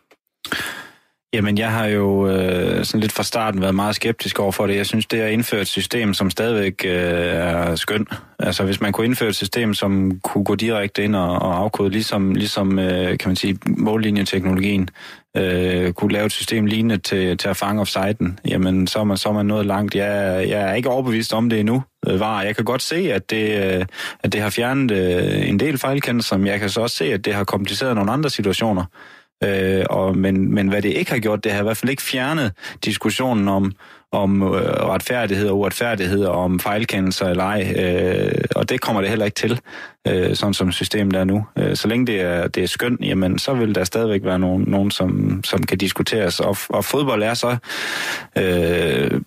[1.33, 4.75] Jamen, jeg har jo øh, sådan lidt fra starten været meget skeptisk over for det.
[4.75, 8.07] Jeg synes, det er indført et system, som stadigvæk øh, er skøn.
[8.39, 11.89] Altså, hvis man kunne indføre et system, som kunne gå direkte ind og, og afkode,
[11.89, 14.89] ligesom, ligesom øh, kan man sige, mållinjeteknologien,
[15.37, 19.17] øh, kunne lave et system lignende til, til at fange offsiden, jamen, så er, man,
[19.17, 19.95] så er man nået langt.
[19.95, 21.83] Jeg, jeg er ikke overbevist om det endnu.
[22.07, 22.41] Øh, var.
[22.41, 23.85] Jeg kan godt se, at det, øh,
[24.23, 27.25] at det har fjernet øh, en del fejlkendelser, men jeg kan så også se, at
[27.25, 28.85] det har kompliceret nogle andre situationer.
[29.43, 32.01] Øh, og, men, men hvad det ikke har gjort, det har i hvert fald ikke
[32.01, 32.51] fjernet
[32.85, 33.71] diskussionen om,
[34.11, 37.73] om øh, retfærdighed og uretfærdighed, og om fejlkendelser eller ej.
[37.77, 39.59] Øh, og det kommer det heller ikke til,
[40.07, 41.45] øh, sådan som systemet er nu.
[41.57, 44.63] Øh, så længe det er, det er skønt, jamen, så vil der stadigvæk være nogen,
[44.67, 46.39] nogen som, som kan diskuteres.
[46.39, 47.57] Og, og fodbold er så,
[48.37, 49.21] øh,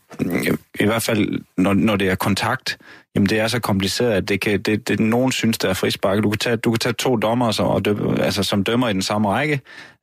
[0.80, 2.78] i hvert fald når, når det er kontakt,
[3.14, 6.22] jamen det er så kompliceret, at det kan, det, det, nogen synes, der er frispark.
[6.22, 8.92] Du kan tage, du kan tage to dommer, som, og dø, altså, som dømmer i
[8.92, 9.60] den samme række,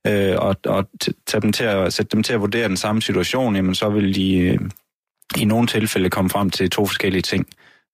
[0.07, 0.89] øh, og, og
[1.27, 4.15] tage dem til at, sætte dem til at vurdere den samme situation, jamen så vil
[4.15, 4.59] de øh,
[5.37, 7.47] i nogle tilfælde komme frem til to forskellige ting.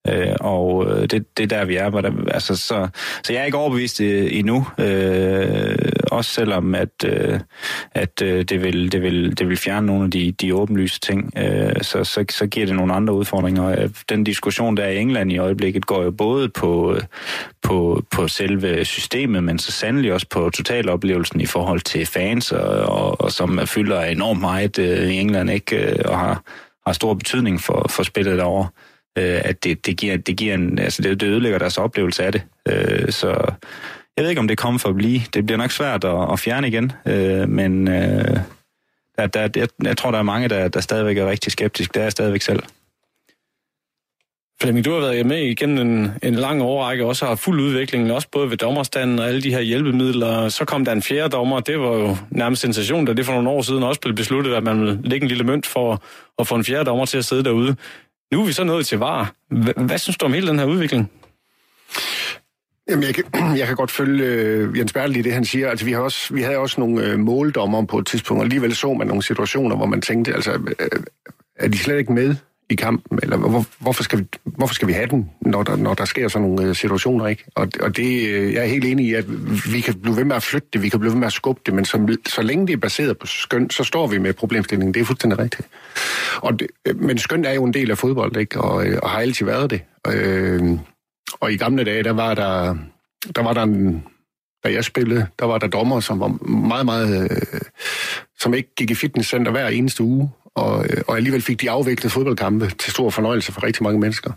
[0.10, 1.90] Øh, og øh, det, det er der, vi er.
[1.90, 2.88] Der, altså, så,
[3.24, 4.68] så jeg er ikke overbevist øh, endnu.
[4.78, 5.76] Øh,
[6.12, 7.40] også selvom, at, øh,
[7.92, 11.34] at øh, det, vil, det, vil, det vil fjerne nogle af de, de åbenlyse ting,
[11.38, 13.66] øh, så, så, så giver det nogle andre udfordringer.
[13.66, 16.98] Øh, den diskussion, der er i England i øjeblikket, går jo både på,
[17.62, 22.68] på, på selve systemet, men så sandelig også på totaloplevelsen i forhold til fans, og,
[22.70, 25.76] og, og som fylder enormt meget øh, i England, ikke?
[25.76, 26.44] Øh, og har,
[26.86, 28.68] har stor betydning for, for spillet derovre
[29.18, 32.32] øh, at det, det, giver, det, giver en, altså det, det ødelægger deres oplevelse af
[32.32, 32.42] det.
[32.70, 33.28] Øh, så
[34.18, 35.22] jeg ved ikke, om det kommer for at blive.
[35.34, 38.38] Det bliver nok svært at, at fjerne igen, øh, men øh,
[39.18, 41.92] der, der, jeg, jeg tror, der er mange, der, der stadigvæk er rigtig skeptiske.
[41.94, 42.64] Det er jeg stadigvæk selv.
[44.62, 48.28] Flemming, du har været med igennem en, en lang årrække, også har fuld udvikling, også
[48.32, 50.50] både ved dommerstanden og alle de her hjælpemidler.
[50.50, 53.50] Så kom der en fjerde dommer, det var jo nærmest sensation, da det for nogle
[53.50, 56.04] år siden også blev besluttet, at man ville lægge en lille mønt for
[56.40, 57.76] at få en fjerde dommer til at sidde derude.
[58.32, 59.34] Nu er vi så nået til var.
[59.86, 61.12] Hvad synes du om hele den her udvikling?
[62.90, 63.24] Jamen, jeg kan,
[63.60, 65.70] jeg kan godt følge øh, Jens Bertel i det, han siger.
[65.70, 68.76] Altså, vi, har også, vi havde også nogle øh, måldommer på et tidspunkt, og alligevel
[68.76, 71.04] så man nogle situationer, hvor man tænkte, altså, øh, øh
[71.56, 72.36] er de slet ikke med
[72.74, 73.20] i kampen?
[73.24, 76.28] Eller hvor, hvorfor, skal vi, hvorfor skal vi have den, når der, når der sker
[76.28, 77.44] sådan nogle øh, situationer, ikke?
[77.56, 79.26] Og, og det, øh, jeg er helt enig i, at
[79.74, 81.62] vi kan blive ved med at flytte det, vi kan blive ved med at skubbe
[81.66, 84.94] det, men så, så længe det er baseret på skøn, så står vi med problemstillingen.
[84.94, 85.68] Det er fuldstændig rigtigt.
[86.38, 88.62] Og det, øh, men skøn er jo en del af fodbold, ikke?
[88.62, 89.82] Og, og har altid været det.
[90.08, 90.80] Uh,
[91.40, 92.76] og i gamle dage, der var der,
[93.36, 94.04] der var der en,
[94.64, 97.62] da jeg spillede, der var der dommer, som var meget, meget, øh,
[98.40, 102.12] som ikke gik i fitnesscenter hver eneste uge, og, øh, og alligevel fik de afviklet
[102.12, 104.32] fodboldkampe til stor fornøjelse for rigtig mange mennesker.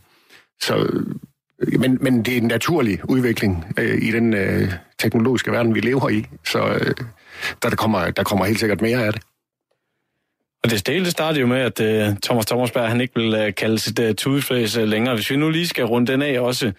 [0.62, 5.74] Så, øh, men, men det er en naturlig udvikling øh, i den øh, teknologiske verden,
[5.74, 6.94] vi lever i, så øh,
[7.62, 9.22] der, der, kommer, der kommer helt sikkert mere af det.
[10.64, 13.78] Og det stille startede jo med, at øh, Thomas Thomasberg han ikke vil øh, kalde
[13.78, 15.14] sit øh, tudeflæs øh, længere.
[15.14, 16.72] Hvis vi nu lige skal runde den af også,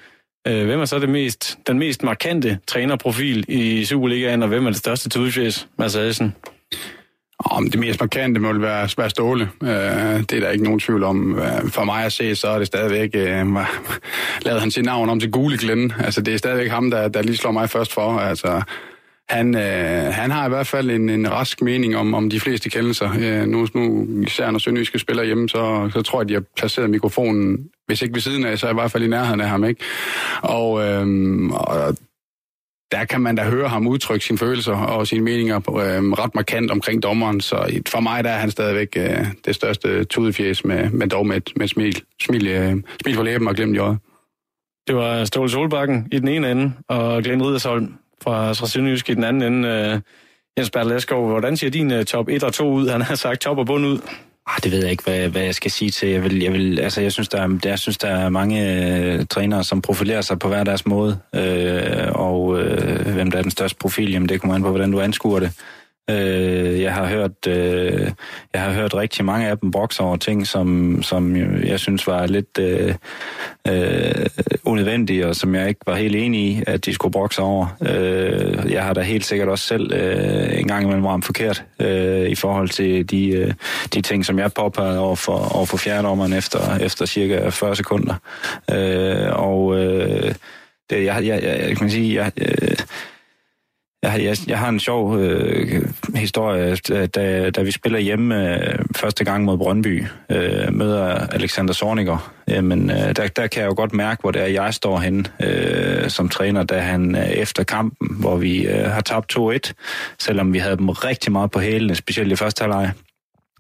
[0.47, 4.69] øh, hvem er så det mest, den mest markante trænerprofil i Superligaen, og hvem er
[4.69, 6.35] det største tudeflæs, Mads Adelsen?
[7.51, 9.49] Om det mest markante må være, være Ståle.
[9.63, 11.39] Øh, det er der ikke nogen tvivl om.
[11.39, 13.09] Øh, for mig at se, så er det stadigvæk...
[13.13, 13.45] Øh,
[14.41, 15.93] lavede han sit navn om til Gule Glenn.
[15.99, 18.19] Altså, det er stadigvæk ham, der, der lige slår mig først for.
[18.19, 18.61] Altså,
[19.29, 22.69] han, øh, han har i hvert fald en, en rask mening om, om de fleste
[22.69, 23.09] kendelser.
[23.19, 26.43] Øh, nu, nu, især når Sønderjyske spiller hjemme, så, så tror jeg, at de har
[26.57, 27.57] placeret mikrofonen,
[27.87, 29.63] hvis ikke ved siden af, så i hvert fald i nærheden af ham.
[29.63, 29.83] Ikke?
[30.41, 31.07] Og, øh,
[31.51, 31.95] og
[32.91, 36.71] der kan man da høre ham udtrykke sine følelser og sine meninger øh, ret markant
[36.71, 37.41] omkring dommeren.
[37.41, 41.41] Så for mig der er han stadigvæk øh, det største tudefjes, med, med dog med,
[41.55, 43.97] med smil, smil, øh, smil på læben og glemt i øjet.
[44.87, 49.13] Det var Ståle Solbakken i den ene ende, og Glenn Ridersholm fra, fra Sønderjysk i
[49.13, 49.69] den anden ende.
[49.69, 49.99] Øh,
[50.57, 52.87] Jens Bertel Eskov, hvordan ser din øh, top 1 og 2 ud?
[52.87, 53.99] Han har sagt top og bund ud.
[54.47, 56.09] Ah, det ved jeg ikke, hvad, hvad jeg skal sige til.
[56.09, 59.25] Jeg, vil, jeg, vil, altså, jeg, synes, der er, jeg synes, der er mange øh,
[59.29, 61.19] trænere, som profilerer sig på hver deres måde.
[61.35, 64.91] Øh, og øh, hvem der er den største profil, jamen, det kommer an på, hvordan
[64.91, 65.51] du anskuer det.
[66.09, 68.11] Øh, jeg har hørt øh,
[68.53, 72.27] jeg har hørt rigtig mange af dem brokse over ting, som, som jeg synes var
[72.27, 72.95] lidt øh,
[73.67, 74.25] øh,
[74.63, 77.77] unødvendige, og som jeg ikke var helt enig i, at de skulle brokse over.
[77.81, 82.29] Øh, jeg har da helt sikkert også selv øh, en gang imellem ramt forkert øh,
[82.29, 83.53] i forhold til de, øh,
[83.93, 88.15] de ting, som jeg påpegede over for, over for fjerdommeren efter, efter cirka 40 sekunder.
[88.71, 90.35] Øh, og øh,
[90.89, 92.77] det, jeg, jeg, jeg, kan sige, jeg, øh,
[94.03, 98.79] jeg, jeg, jeg har en sjov øh, historie, øh, da, da vi spiller hjemme øh,
[98.95, 102.33] første gang mod Brøndby, øh, møder Alexander Sorniger.
[102.47, 105.23] Jamen, øh, der, der kan jeg jo godt mærke, hvor det er, jeg står henne
[105.43, 109.73] øh, som træner, da han øh, efter kampen, hvor vi øh, har tabt 2-1,
[110.19, 112.91] selvom vi havde dem rigtig meget på hælene, specielt i første halvleg.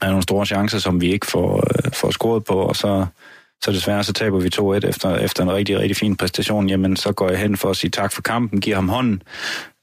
[0.01, 3.05] Der er nogle store chancer, som vi ikke får, øh, får scoret på, og så
[3.63, 6.69] så desværre så taber vi 2-1 efter, efter en rigtig, rigtig fin præstation.
[6.69, 9.21] Jamen, så går jeg hen for at sige tak for kampen, giver ham hånden.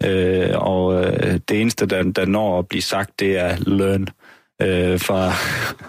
[0.04, 4.08] Øh, og øh, det eneste, der, der når at blive sagt, det er learn
[4.62, 5.30] øh, fra,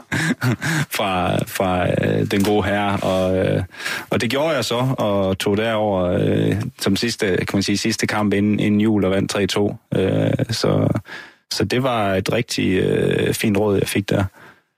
[0.98, 2.98] fra, fra øh, den gode herre.
[2.98, 3.64] Og, øh,
[4.10, 8.08] og det gjorde jeg så, og tog derover øh, som sidste, kan man sige, sidste
[8.08, 9.58] kamp inden, inden jul og vandt
[9.96, 10.00] 3-2.
[10.00, 10.88] Øh, så
[11.54, 14.24] så det var et rigtig øh, fint råd, jeg fik der.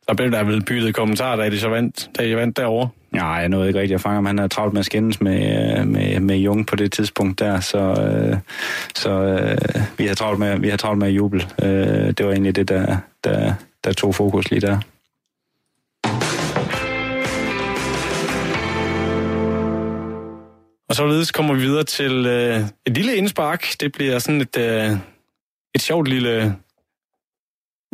[0.10, 2.90] Så blev der vel byttet kommentarer, da de så vandt, da de vandt derovre.
[3.12, 4.26] Nej, jeg nåede ikke rigtig at fange ham.
[4.26, 7.60] Han havde travlt med at skændes med, øh, med, med Jung på det tidspunkt der,
[7.60, 8.38] så, øh,
[8.96, 11.42] så øh, vi havde travlt med, vi havde travlt med at juble.
[11.64, 14.80] Øh, det var egentlig det, der, der, der tog fokus lige der.
[20.90, 23.66] Og således kommer vi videre til øh, et lille indspark.
[23.80, 24.92] Det bliver sådan et, øh,
[25.76, 26.56] et sjovt lille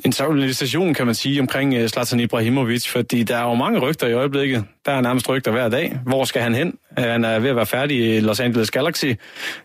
[0.06, 4.08] en sjov kan man sige, omkring øh, Zlatan Ibrahimovic, fordi der er jo mange rygter
[4.08, 4.66] i øjeblikket.
[4.86, 6.00] Der er nærmest rygter hver dag.
[6.06, 6.78] Hvor skal han hen?
[6.98, 9.06] Han er ved at være færdig i Los Angeles Galaxy.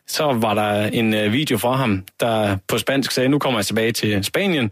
[0.06, 3.66] Så var der en øh, video fra ham, der på spansk sagde, nu kommer jeg
[3.66, 4.70] tilbage til Spanien.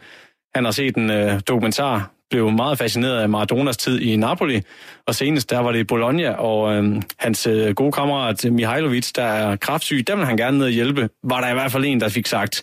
[0.54, 4.62] Han har set en uh, dokumentar, blev meget fascineret af Maradonas tid i Napoli,
[5.06, 9.22] og senest der var det i Bologna, og øh, hans øh, gode kammerat Mihailovic, der
[9.22, 12.00] er kraftsyg, dem vil han gerne ned og hjælpe, var der i hvert fald en,
[12.00, 12.62] der fik sagt,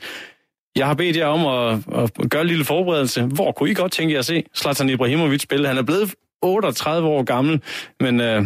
[0.75, 3.23] jeg har bedt jer om at, at gøre en lille forberedelse.
[3.23, 5.67] Hvor kunne I godt tænke jer at se Zlatan Ibrahimovic spille?
[5.67, 7.61] Han er blevet 38 år gammel,
[7.99, 8.45] men øh,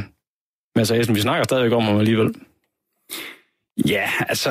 [0.76, 2.34] Mads Asen, vi snakker stadigvæk om ham alligevel.
[3.86, 4.50] Ja, altså,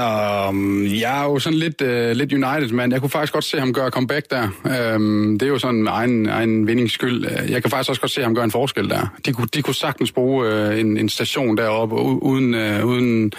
[0.48, 3.58] um, jeg er jo sådan lidt, uh, lidt United, men jeg kunne faktisk godt se
[3.58, 4.48] ham gøre comeback der.
[4.94, 7.24] Um, det er jo sådan egen, egen vindings skyld.
[7.24, 9.06] Øh, jeg kan faktisk også godt se ham gøre en forskel der.
[9.26, 13.32] De kunne, de kunne sagtens bruge uh, en, en station deroppe, uden, uh, uden,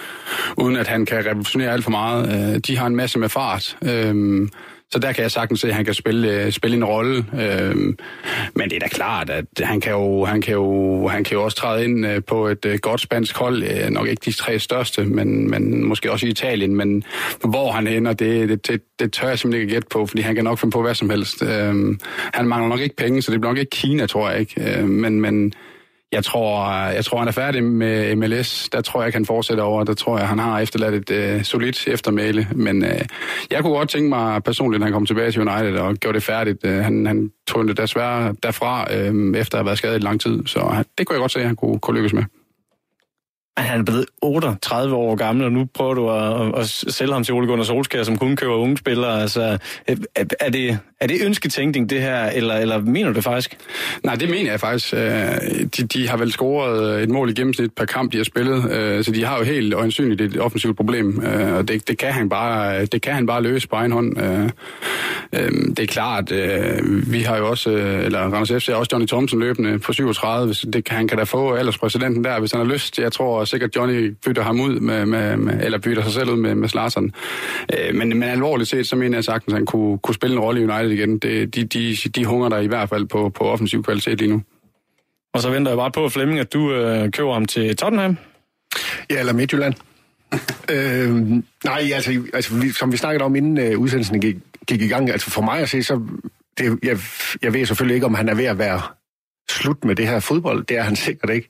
[0.58, 2.50] uden at han kan revolutionere alt for meget.
[2.54, 3.78] Uh, de har en masse med fart.
[3.82, 4.50] Um,
[4.92, 7.26] så der kan jeg sagtens se, at han kan spille, øh, spille en rolle.
[7.34, 7.98] Øhm,
[8.56, 11.44] men det er da klart, at han kan jo, han kan jo, han kan jo
[11.44, 13.90] også træde ind øh, på et øh, godt spansk hold.
[13.90, 16.76] Nok ikke de tre største, men, men måske også i Italien.
[16.76, 17.04] Men
[17.40, 20.36] hvor han ender, det, det, det, det tør jeg simpelthen ikke gætte på, fordi han
[20.36, 21.44] kan nok finde på hvad som helst.
[21.44, 22.00] Øhm,
[22.34, 24.80] han mangler nok ikke penge, så det bliver nok ikke Kina, tror jeg ikke.
[24.80, 25.54] Øhm, men, men
[26.12, 28.70] jeg tror, jeg tror, han er færdig med MLS.
[28.70, 29.84] Der tror jeg ikke, han fortsætter over.
[29.84, 32.48] Der tror jeg, han har efterladt et øh, solidt eftermæle.
[32.56, 33.02] Men øh,
[33.52, 36.24] jeg kunne godt tænke mig personligt, at han kom tilbage til United og gjorde det
[36.24, 36.66] færdigt.
[36.66, 40.22] Øh, han, han tog det desværre derfra, øh, efter at have været skadet i lang
[40.22, 40.46] tid.
[40.46, 42.24] Så øh, det kunne jeg godt se, at han kunne, kunne lykkes med
[43.64, 47.34] han er blevet 38 år gammel, og nu prøver du at, at sælge ham til
[47.34, 49.22] Ole Gunnar Solskjaer, som kun køber unge spillere.
[49.22, 49.58] Altså,
[50.40, 53.58] er, det, er det ønsketænkning, det her, eller, eller mener du det faktisk?
[54.04, 54.94] Nej, det mener jeg faktisk.
[54.94, 55.00] Øh,
[55.78, 58.72] de, de har vel scoret øh, et mål i gennemsnit per kamp, de har spillet,
[58.72, 61.24] øh, så de har jo helt øjensynligt et offensivt problem,
[61.58, 64.16] og det, det, kan han bare, det kan han bare løse på egen hånd.
[65.76, 66.32] Det er klart,
[67.12, 70.88] vi har jo også, eller Randers FC har også Johnny Thompson løbende på 37, det,
[70.90, 73.00] han kan da få alderspræsidenten der, hvis han har lyst.
[73.00, 76.38] Jeg tror sikkert, Johnny bytter ham ud, med, med, med, eller bytter sig selv ud
[76.38, 77.14] med, med Slarsen.
[77.94, 80.62] Men, men alvorligt set, så mener jeg sagtens, at han kunne, kunne spille en rolle
[80.62, 81.18] i United United igen.
[81.18, 84.42] Det, de, de, de hunger der i hvert fald på, på offensiv kvalitet lige nu.
[85.34, 88.18] Og så venter jeg bare på, Flemming, at du øh, køber ham til Tottenham.
[89.10, 89.74] Ja, eller Midtjylland.
[90.74, 91.16] øh,
[91.66, 94.36] nej, altså, altså vi, som vi snakkede om, inden øh, udsendelsen gik,
[94.68, 96.02] gik i gang, altså for mig at se, så
[96.58, 96.98] det, jeg,
[97.42, 98.82] jeg ved selvfølgelig ikke, om han er ved at være
[99.52, 100.66] slut med det her fodbold.
[100.66, 101.50] Det er han sikkert ikke.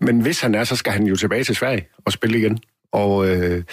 [0.00, 2.58] Men hvis han er, så skal han jo tilbage til Sverige og spille igen.
[2.92, 3.64] Og, øh,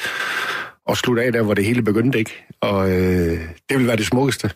[0.85, 2.45] og slutte af der, hvor det hele begyndte, ikke?
[2.61, 4.51] Og øh, det vil være det smukkeste.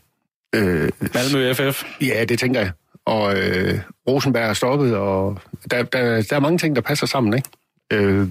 [0.55, 1.84] Øh, Malmø FF?
[2.01, 2.71] Ja, det tænker jeg.
[3.05, 5.39] Og øh, Rosenberg er stoppet, og
[5.71, 7.49] der, der, der er mange ting, der passer sammen, ikke?
[7.93, 8.27] Øh,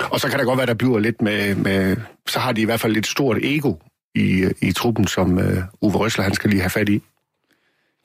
[0.00, 1.96] og så kan der godt være, der bliver lidt med, med...
[2.28, 3.74] Så har de i hvert fald et stort ego
[4.14, 7.02] i, i truppen, som øh, Uwe Røsler, han skal lige have fat i.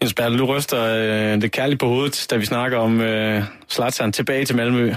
[0.05, 4.11] Jens Bertel, du ryster øh, det kærligt på hovedet, da vi snakker om øh, Zlatan
[4.11, 4.93] tilbage til Malmø.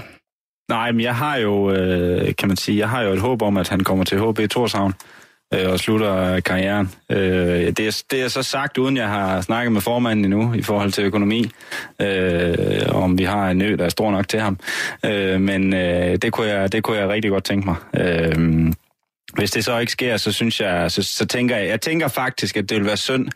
[0.69, 3.57] Nej, men jeg har jo, øh, kan man sige, jeg har jo et håb om,
[3.57, 4.93] at han kommer til HB Torshavn
[5.53, 6.91] øh, og slutter karrieren.
[7.11, 7.17] Øh,
[7.67, 10.91] det, er, det er så sagt, uden jeg har snakket med formanden endnu i forhold
[10.91, 11.51] til økonomi,
[12.01, 12.57] øh,
[12.89, 14.59] om vi har en ø, der er stor nok til ham.
[15.05, 17.75] Øh, men øh, det, kunne jeg, det kunne jeg rigtig godt tænke mig.
[17.97, 18.73] Øh,
[19.33, 22.57] hvis det så ikke sker, så synes jeg, så, så tænker jeg, jeg tænker faktisk,
[22.57, 23.27] at det vil være synd,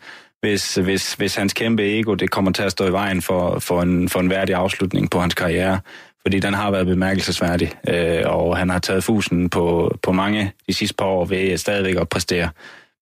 [0.44, 3.82] hvis, hvis, hvis hans kæmpe ego det kommer til at stå i vejen for, for,
[3.82, 5.80] en, for en værdig afslutning på hans karriere
[6.26, 10.74] fordi den har været bemærkelsesværdig, øh, og han har taget fusen på, på mange de
[10.74, 12.48] sidste par år ved stadigvæk at præstere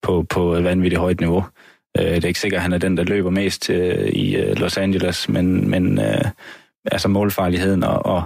[0.02, 1.44] på, på et vanvittigt højt niveau.
[1.98, 4.56] Øh, det er ikke sikkert, at han er den, der løber mest øh, i øh,
[4.56, 6.24] Los Angeles, men, men øh,
[6.84, 8.22] altså målfarligheden og, og,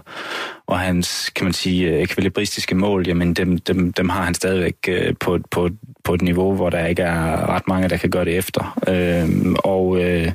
[0.66, 4.76] og hans, kan man sige, øh, ekvilibristiske mål, jamen dem, dem, dem har han stadigvæk
[4.88, 5.68] øh, på, på,
[6.04, 8.78] på et niveau, hvor der ikke er ret mange, der kan gøre det efter.
[8.88, 10.32] Øh, og øh,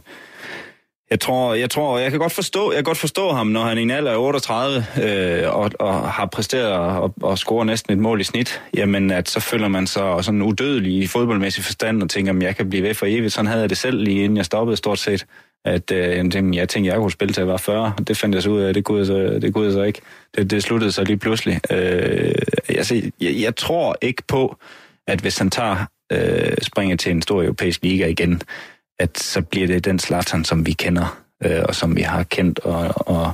[1.11, 3.77] jeg tror, jeg tror, jeg kan godt forstå, jeg kan godt forstå ham, når han
[3.77, 7.99] i en alder af 38 øh, og, og har præsteret og, og scoret næsten et
[7.99, 12.09] mål i snit, jamen at så føler man sig sådan udødelig i fodboldmæssig forstand og
[12.09, 13.33] tænker, at jeg kan blive ved for evigt.
[13.33, 15.25] Sådan havde jeg det selv lige inden jeg stoppede stort set.
[15.65, 17.93] At øh, jeg tænkte, jeg tænkte, jeg kunne spille til at være 40.
[18.07, 20.01] Det fandt jeg så ud af, det kunne jeg så, det kunne jeg så ikke.
[20.35, 21.59] Det, det sluttede så lige pludselig.
[21.71, 22.33] Øh,
[22.69, 22.85] jeg,
[23.21, 24.57] jeg, jeg tror ikke på,
[25.07, 28.41] at hvis han tager øh, springer til en stor europæisk liga igen,
[28.99, 32.59] at så bliver det den Zlatan, som vi kender, øh, og som vi har kendt
[32.59, 33.31] og, og,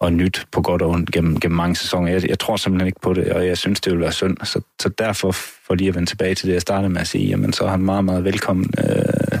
[0.00, 2.12] og nyt på godt og ondt gennem, gennem mange sæsoner.
[2.12, 4.36] Jeg, jeg tror simpelthen ikke på det, og jeg synes, det vil være synd.
[4.44, 7.26] Så, så derfor, for lige at vende tilbage til det, jeg startede med at sige,
[7.26, 9.38] jamen så er han meget, meget velkommen øh,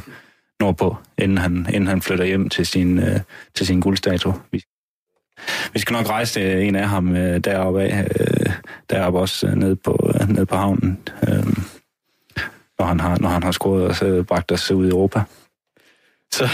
[0.60, 3.20] nordpå, inden han, inden han flytter hjem til sin, øh,
[3.54, 4.34] til sin guldstatue.
[4.52, 4.62] Vi,
[5.72, 8.52] vi skal nok rejse øh, en af ham øh, deroppe af, øh,
[8.90, 11.46] deroppe også øh, ned, på, øh, ned på havnen, øh,
[12.78, 15.22] når, han har, når han har scoret og så øh, bragt os ud i Europa.
[16.32, 16.48] Så,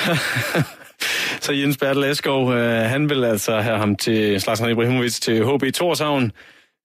[1.45, 5.75] så Jens Bertel Eskov, øh, han vil altså have ham til Slagsen Ibrahimovic til HB
[5.75, 6.33] Torshavn.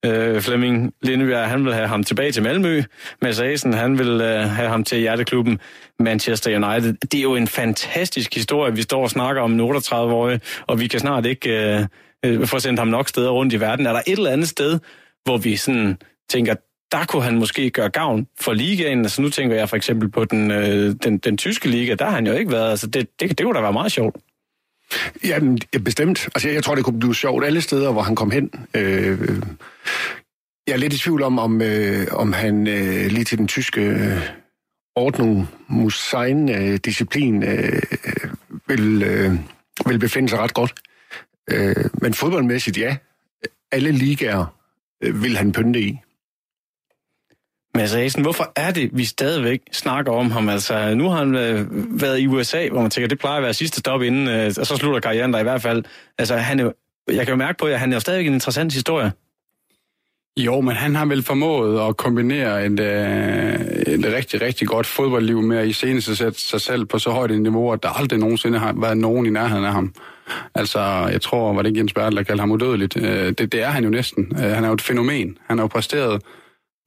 [0.05, 2.83] Øh, Flemming Lindebjerg, han vil have ham tilbage til Malmø.
[3.21, 5.59] Mads Asen, han vil øh, have ham til hjerteklubben
[5.99, 6.93] Manchester United.
[6.93, 10.88] Det er jo en fantastisk historie, vi står og snakker om en 38-årig, og vi
[10.88, 11.85] kan snart ikke øh,
[12.25, 13.85] øh, få sendt ham nok steder rundt i verden.
[13.85, 14.79] Er der et eller andet sted,
[15.23, 15.97] hvor vi sådan
[16.29, 16.55] tænker,
[16.91, 18.99] der kunne han måske gøre gavn for ligaen.
[18.99, 22.12] Altså nu tænker jeg for eksempel på den, øh, den, den tyske liga, der har
[22.12, 22.69] han jo ikke været.
[22.69, 24.15] Altså det, det, det kunne da være meget sjovt.
[25.23, 26.30] Jamen, ja, bestemt.
[26.36, 28.52] Altså, jeg, jeg tror, det kunne blive sjovt alle steder, hvor han kom hen.
[28.73, 29.19] Øh,
[30.67, 33.82] jeg er lidt i tvivl om, om, øh, om han øh, lige til den tyske
[33.82, 34.21] øh,
[34.95, 38.30] ordnung Musein-disciplin øh, øh, øh,
[38.67, 39.34] vil, øh,
[39.86, 40.73] vil befinde sig ret godt.
[41.52, 42.97] Øh, men fodboldmæssigt, ja.
[43.71, 44.56] Alle ligaer
[45.04, 45.99] øh, vil han pynte i.
[47.80, 50.50] Mads altså, Asen, hvorfor er det, vi stadigvæk snakker om ham?
[50.50, 51.65] Altså, nu har han øh,
[52.02, 54.65] været i USA, hvor man tænker, det plejer at være sidste stop inden, øh, og
[54.65, 55.84] så slutter karrieren der i hvert fald.
[56.18, 56.72] Altså, han er,
[57.08, 59.12] jeg kan jo mærke på, at han er jo stadigvæk en interessant historie.
[60.38, 65.42] Jo, men han har vel formået at kombinere et, øh, et rigtig, rigtig godt fodboldliv
[65.42, 68.20] med at i seneste sætte sig selv på så højt et niveau, at der aldrig
[68.20, 69.94] nogensinde har været nogen i nærheden af ham.
[70.56, 70.80] Altså,
[71.12, 72.98] jeg tror, var det ikke Jens Bertel, der kaldte ham udødeligt.
[72.98, 74.32] Øh, det, det er han jo næsten.
[74.44, 75.38] Øh, han er jo et fænomen.
[75.48, 76.22] Han har jo præsteret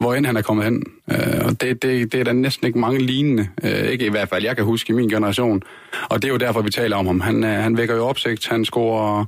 [0.02, 0.84] hvor end han er kommet hen.
[1.10, 4.28] Øh, og det, det, det er der næsten ikke mange lignende, øh, ikke i hvert
[4.28, 5.62] fald, jeg kan huske i min generation.
[6.08, 7.20] Og det er jo derfor, vi taler om ham.
[7.20, 9.24] Han, øh, han vækker jo opsigt, han scorer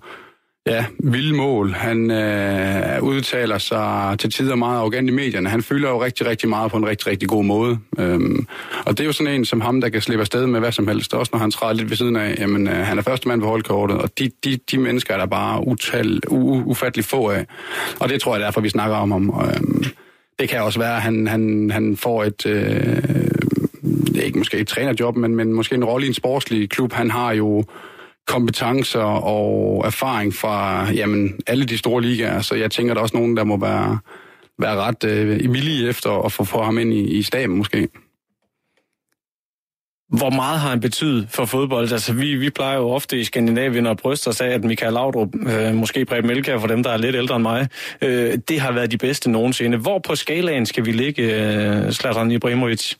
[0.66, 1.72] ja, vilde mål.
[1.72, 5.48] Han øh, udtaler sig til tider meget arrogant i medierne.
[5.48, 7.78] Han fylder jo rigtig, rigtig meget på en rigtig, rigtig god måde.
[7.98, 8.46] Øhm,
[8.86, 10.88] og det er jo sådan en som ham, der kan slippe afsted med hvad som
[10.88, 11.14] helst.
[11.14, 13.48] Også når han træder lidt ved siden af, jamen øh, han er første mand på
[13.48, 13.98] holdkortet.
[13.98, 17.46] Og de, de, de mennesker er der bare utal, u, ufattelig få af.
[18.00, 19.28] Og det tror jeg derfor, vi snakker om ham.
[19.28, 19.84] Øhm,
[20.38, 22.46] det kan også være, at han, han, han får et...
[22.46, 23.02] Øh,
[24.22, 26.92] ikke måske et trænerjob, men, men måske en rolle i en sportslig klub.
[26.92, 27.64] Han har jo
[28.26, 33.16] kompetencer og erfaring fra jamen, alle de store ligaer, så jeg tænker, der er også
[33.16, 33.98] nogen, der må være,
[34.58, 37.88] være ret øh, villige efter at få, få ham ind i, i staben måske.
[40.18, 41.92] Hvor meget har han betydet for fodbold?
[41.92, 45.28] Altså, vi, vi plejer jo ofte i Skandinavien at bryste os af, at Michael Laudrup,
[45.46, 47.68] øh, måske Preben Melkær for dem, der er lidt ældre end mig,
[48.02, 49.76] øh, det har været de bedste nogensinde.
[49.76, 52.94] Hvor på skalaen skal vi ligge, øh, Zlatan Ibrahimovic?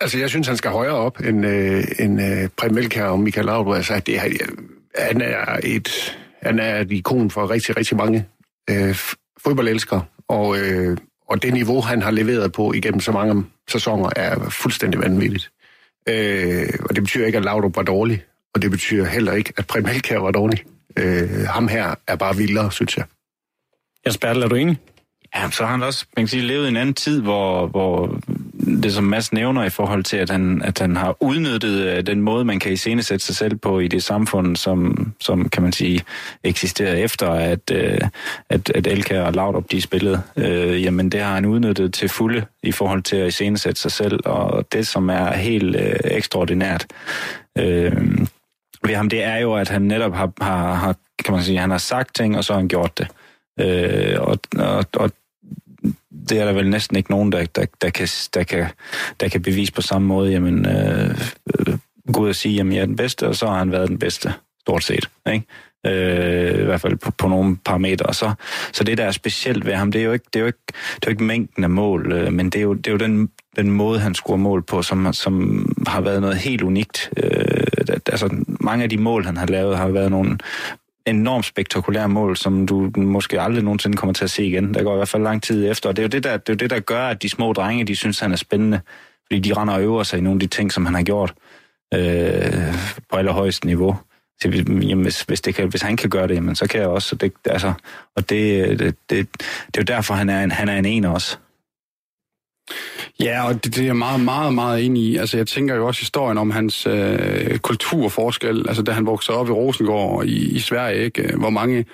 [0.00, 3.46] Altså, jeg synes, han skal højere op end, øh, end øh, Preben Melkær og Michael
[3.46, 3.76] Laudrup.
[3.76, 4.48] Altså, det, øh,
[4.98, 8.26] han, er et, han er et ikon for rigtig, rigtig mange
[8.70, 8.94] øh,
[9.42, 10.04] fodboldelskere.
[10.28, 10.96] Og, øh,
[11.30, 15.50] og det niveau, han har leveret på igennem så mange sæsoner, er fuldstændig vanvittigt.
[16.08, 19.66] Øh, og det betyder ikke, at Laudrup var dårlig, og det betyder heller ikke, at
[19.66, 20.64] Prem Elkær var dårlig.
[20.96, 23.04] Øh, ham her er bare vildere, synes jeg.
[24.06, 24.78] Jens Bertel, er du enig?
[25.36, 28.20] Ja, så har han også man kan sige, levet i en anden tid, hvor, hvor
[28.82, 32.20] det, som Mads nævner i forhold til, at han, at han har udnyttet øh, den
[32.20, 36.00] måde, man kan iscenesætte sig selv på i det samfund, som, som kan man sige,
[36.44, 37.98] eksisterer efter, at, øh,
[38.48, 40.22] at, at Elka og Laudrup, de spillede.
[40.36, 44.20] Øh, jamen, det har han udnyttet til fulde i forhold til at iscenesætte sig selv,
[44.24, 46.86] og det, som er helt øh, ekstraordinært
[47.58, 47.92] øh,
[48.84, 51.70] ved ham, det er jo, at han netop har, har, har, kan man sige, han
[51.70, 53.08] har sagt ting, og så har han gjort det.
[53.60, 55.10] Øh, og, og, og
[56.28, 58.66] det er der vel næsten ikke nogen, der, der, der, kan, der, kan,
[59.20, 61.18] der kan bevise på samme måde, jamen, øh,
[61.58, 61.78] øh,
[62.12, 63.98] gå ud og sige, jamen jeg er den bedste, og så har han været den
[63.98, 65.10] bedste, stort set.
[65.32, 65.46] Ikke?
[65.86, 68.14] Øh, I hvert fald på, på nogle parametre.
[68.14, 68.32] Så,
[68.72, 70.58] så det, der er specielt ved ham, det er jo ikke, det er jo ikke,
[70.66, 72.98] det er jo ikke mængden af mål, øh, men det er jo, det er jo
[72.98, 77.10] den, den måde, han scorer mål på, som, som har været noget helt unikt.
[77.16, 77.66] Øh,
[78.06, 80.38] altså, mange af de mål, han har lavet, har været nogle
[81.06, 84.74] enormt spektakulære mål, som du måske aldrig nogensinde kommer til at se igen.
[84.74, 86.48] Der går i hvert fald lang tid efter, og det er jo det, der, det
[86.48, 88.80] er jo det, der gør, at de små drenge, de synes, han er spændende,
[89.26, 91.34] fordi de render og øver sig i nogle af de ting, som han har gjort
[91.94, 92.74] øh,
[93.10, 93.96] på allerhøjeste niveau.
[94.42, 96.88] Så, jamen, hvis, hvis, det kan, hvis han kan gøre det, jamen, så kan jeg
[96.88, 97.08] også.
[97.08, 97.72] Så Det, altså,
[98.16, 99.28] og det, det, det,
[99.66, 101.36] det er jo derfor, han er en, han er en en også.
[103.20, 105.16] Ja, og det, det er jeg meget, meget, meget enig i.
[105.16, 108.64] Altså, jeg tænker jo også historien om hans øh, kulturforskel.
[108.68, 111.22] Altså, da han voksede op i Rosengård i, i Sverige, ikke?
[111.22, 111.84] Øh, hvor mange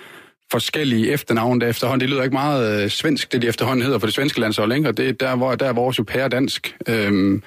[0.50, 2.00] forskellige efternavne der efterhånden.
[2.00, 4.88] Det lyder ikke meget øh, svensk, det de efterhånden hedder for det svenske landshold, ikke?
[4.88, 6.76] Og det er der, hvor der er vores jo pære dansk.
[6.88, 7.42] Øhm,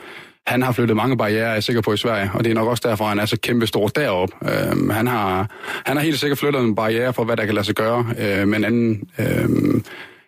[0.48, 2.68] han har flyttet mange barriere, er jeg sikker på, i Sverige, og det er nok
[2.68, 4.36] også derfor, han er så kæmpe stor deroppe.
[4.52, 5.50] Øhm, han, har,
[5.86, 8.48] han har helt sikkert flyttet en barriere for, hvad der kan lade sig gøre øh,
[8.48, 9.82] med en anden øh,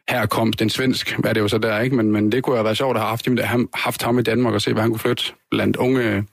[0.10, 1.96] her kom den svensk, hvad det jo så der, ikke?
[1.96, 4.54] Men, men det kunne jo være sjovt at have haft ham, haft ham i Danmark
[4.54, 6.26] og se, hvad han kunne flytte blandt unge,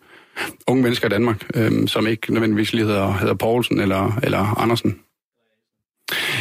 [0.66, 4.98] unge mennesker i Danmark, øhm, som ikke nødvendigvis lige hedder, hedder Poulsen eller, eller Andersen.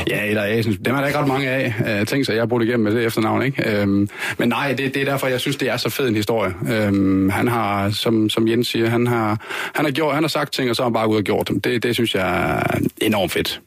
[0.07, 0.73] Ja, eller Asen.
[0.85, 1.73] Dem er der ikke ret mange af.
[1.87, 3.81] Øh, uh, tænk sig, jeg har brugt igennem med det efternavn, ikke?
[3.81, 6.53] Øhm, men nej, det, det er derfor, jeg synes, det er så fed en historie.
[6.71, 10.53] Øhm, han har, som, som Jens siger, han har, han har, gjort, han har sagt
[10.53, 11.61] ting, og så har han bare ud og gjort dem.
[11.61, 13.61] Det, det synes jeg er enormt fedt.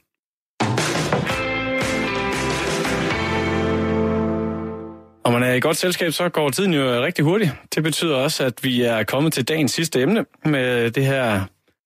[5.25, 7.51] Og man er i godt selskab, så går tiden jo rigtig hurtigt.
[7.75, 11.41] Det betyder også, at vi er kommet til dagens sidste emne med det her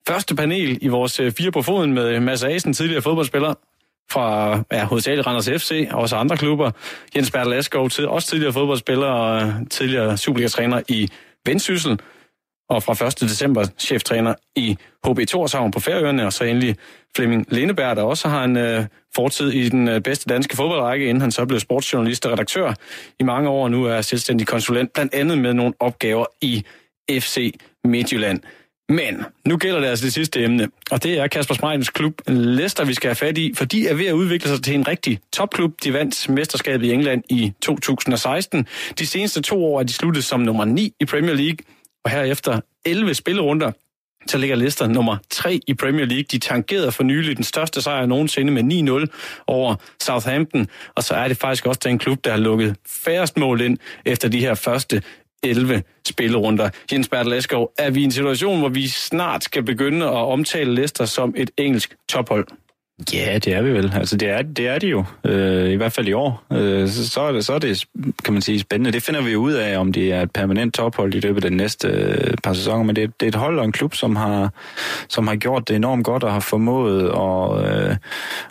[0.08, 3.54] første panel i vores øh, fire på foden med Mads Asen, tidligere fodboldspiller
[4.10, 6.70] fra ja, hovedsageligt Randers FC og også andre klubber.
[7.16, 11.08] Jens Bertel Asgaard, til, også tidligere fodboldspiller og øh, tidligere Superliga-træner i
[11.46, 12.00] Vendsyssel.
[12.68, 13.20] Og fra 1.
[13.20, 16.76] december cheftræner i HB Torshavn på Færøerne, og så endelig
[17.16, 18.84] Flemming Lindeberg, der også har en øh,
[19.14, 22.74] fortid i den øh, bedste danske fodboldrække, inden han så blev sportsjournalist og redaktør
[23.20, 26.64] i mange år, og nu er selvstændig konsulent, blandt andet med nogle opgaver i
[27.10, 27.54] FC
[27.84, 28.40] Midtjylland.
[28.88, 32.84] Men nu gælder det altså det sidste emne, og det er Kasper Smejdens klub Leicester,
[32.84, 35.20] vi skal have fat i, for de er ved at udvikle sig til en rigtig
[35.32, 35.72] topklub.
[35.84, 38.66] De vandt mesterskabet i England i 2016.
[38.98, 41.56] De seneste to år er de sluttet som nummer 9 i Premier League,
[42.04, 43.72] og herefter 11 spillerunder
[44.26, 46.24] så ligger Leicester nummer 3 i Premier League.
[46.30, 50.66] De tangerede for nylig den største sejr nogensinde med 9-0 over Southampton.
[50.94, 54.28] Og så er det faktisk også den klub, der har lukket færrest mål ind efter
[54.28, 55.02] de her første
[55.42, 56.70] 11 spillerunder.
[56.92, 60.74] Jens Bertel Eskov, er vi i en situation, hvor vi snart skal begynde at omtale
[60.74, 62.46] Leicester som et engelsk tophold?
[63.12, 63.92] Ja, det er vi vel.
[63.94, 65.04] Altså, det er, det er de jo.
[65.24, 66.42] Øh, I hvert fald i år.
[66.52, 67.84] Øh, så, så, er det, så er det,
[68.24, 68.92] kan man sige, spændende.
[68.92, 71.56] Det finder vi ud af, om det er et permanent tophold i løbet af den
[71.56, 72.84] næste øh, par sæsoner.
[72.84, 74.52] Men det, det er et hold og en klub, som har,
[75.08, 77.96] som har gjort det enormt godt og har formået at, øh,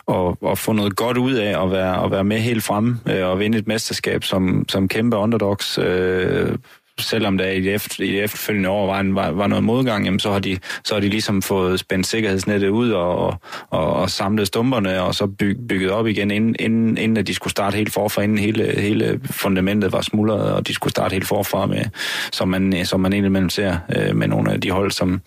[0.05, 3.27] og, og få noget godt ud af at være, at være med helt frem øh,
[3.27, 5.77] og vinde et mesterskab som, som kæmpe underdogs.
[5.77, 6.57] Øh,
[6.99, 10.05] selvom der i det, efter, i det efterfølgende år var, en, var, var noget modgang,
[10.05, 13.39] jamen, så, har de, så har de ligesom fået spændt sikkerhedsnettet ud og,
[13.69, 17.33] og, og samlet stumperne, og så byg, bygget op igen, inden, inden, inden at de
[17.33, 21.27] skulle starte helt forfra, inden hele, hele fundamentet var smuldret, og de skulle starte helt
[21.27, 21.85] forfra, med,
[22.31, 25.21] som, man, som man indimellem ser øh, med nogle af de hold, som,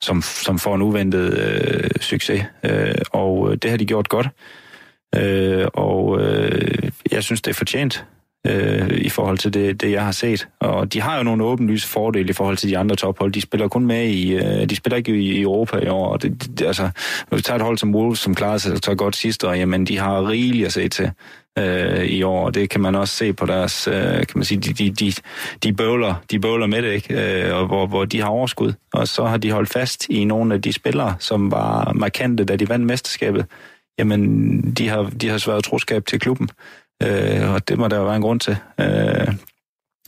[0.00, 2.44] som, som får en uventet øh, succes.
[2.64, 4.28] Øh, og øh, det har de gjort godt.
[5.16, 8.04] Øh, og øh, jeg synes, det er fortjent
[8.46, 10.48] øh, i forhold til det, det, jeg har set.
[10.60, 13.32] Og de har jo nogle åbenlyse fordele i forhold til de andre tophold.
[13.32, 16.06] De spiller kun med i, øh, de spiller ikke i Europa i år.
[16.06, 16.90] Og det, det, altså,
[17.30, 19.86] når vi tager et hold som Wolves, som klarede sig så godt sidste år, jamen
[19.86, 21.10] de har rigeligt at se til
[21.58, 24.60] øh, i år, og det kan man også se på deres, øh, kan man sige,
[24.60, 25.12] de, de, de,
[25.62, 27.44] de, bøvler, de bøvler med det, ikke?
[27.44, 28.72] Øh, og hvor, hvor de har overskud.
[28.92, 32.56] Og så har de holdt fast i nogle af de spillere, som var markante, da
[32.56, 33.46] de vandt mesterskabet.
[33.98, 36.48] Jamen, de har, de har svært troskab til klubben.
[37.02, 38.56] Øh, og det må der jo være en grund til.
[38.80, 39.34] Øh,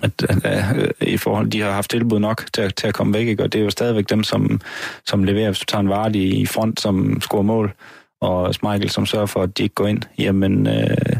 [0.02, 3.26] at, at, at, i forhold, de har haft tilbud nok til, til at komme væk,
[3.26, 3.42] ikke?
[3.42, 4.60] og det er jo stadigvæk dem, som,
[5.06, 7.74] som leverer, hvis du tager en vare i front, som scorer mål,
[8.20, 11.16] og Michael, som sørger for, at de ikke går ind, jamen, øh,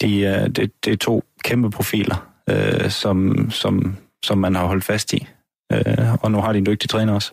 [0.00, 4.84] de, øh, det, det er to kæmpe profiler, øh, som, som, som man har holdt
[4.84, 5.26] fast i,
[5.72, 7.32] øh, og nu har de en dygtig træner også.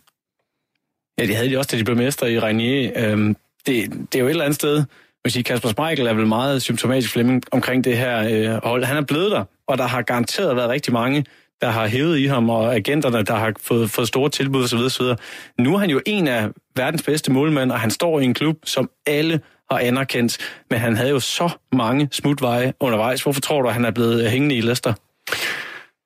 [1.19, 2.91] Ja, det havde de også, da de blev mestre i Renier.
[2.95, 3.35] Øh,
[3.65, 4.83] det, det er jo et eller andet sted,
[5.26, 8.84] vil sige, Kasper Smeichel er vel meget symptomatisk Flemming omkring det her øh, hold.
[8.84, 11.26] Han er blevet der, og der har garanteret været rigtig mange,
[11.61, 14.78] der har hævet i ham, og agenterne, der har fået, fået store tilbud osv.
[14.78, 15.05] osv.
[15.59, 18.57] Nu er han jo en af verdens bedste målmænd, og han står i en klub,
[18.63, 19.39] som alle
[19.71, 20.38] har anerkendt,
[20.69, 23.23] men han havde jo så mange smutveje undervejs.
[23.23, 24.93] Hvorfor tror du, at han er blevet øh, hængende i Leicester?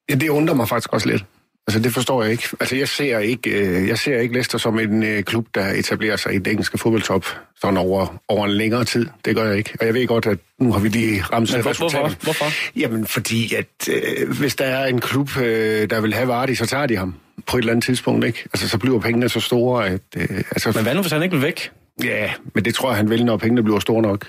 [0.09, 1.25] Ja, det undrer mig faktisk også lidt.
[1.69, 2.49] Altså, det forstår jeg ikke.
[2.59, 6.15] Altså, jeg ser ikke, øh, jeg ser ikke Leicester som en øh, klub, der etablerer
[6.15, 7.25] sig i den engelske fodboldtop
[7.61, 9.07] sådan over, over en længere tid.
[9.25, 9.77] Det gør jeg ikke.
[9.79, 12.23] Og jeg ved godt, at nu har vi lige ramt Men hvor, hvorfor?
[12.23, 12.45] hvorfor?
[12.75, 16.65] Jamen, fordi at øh, hvis der er en klub, øh, der vil have Vardy, så
[16.65, 17.15] tager de ham
[17.47, 18.43] på et eller andet tidspunkt, ikke?
[18.53, 20.01] Altså, så bliver pengene så store, at...
[20.17, 21.71] Øh, altså, men hvad nu, hvis han ikke vil væk?
[22.03, 24.27] Ja, men det tror jeg, han vil, når pengene bliver store nok.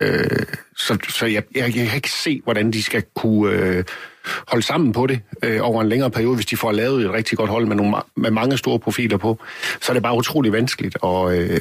[0.00, 0.46] Øh,
[0.76, 3.84] så så jeg, jeg, jeg kan ikke se, hvordan de skal kunne øh,
[4.48, 7.38] holde sammen på det øh, over en længere periode, hvis de får lavet et rigtig
[7.38, 9.38] godt hold med, nogle, med mange store profiler på.
[9.80, 11.60] Så er det bare utrolig vanskeligt at, øh,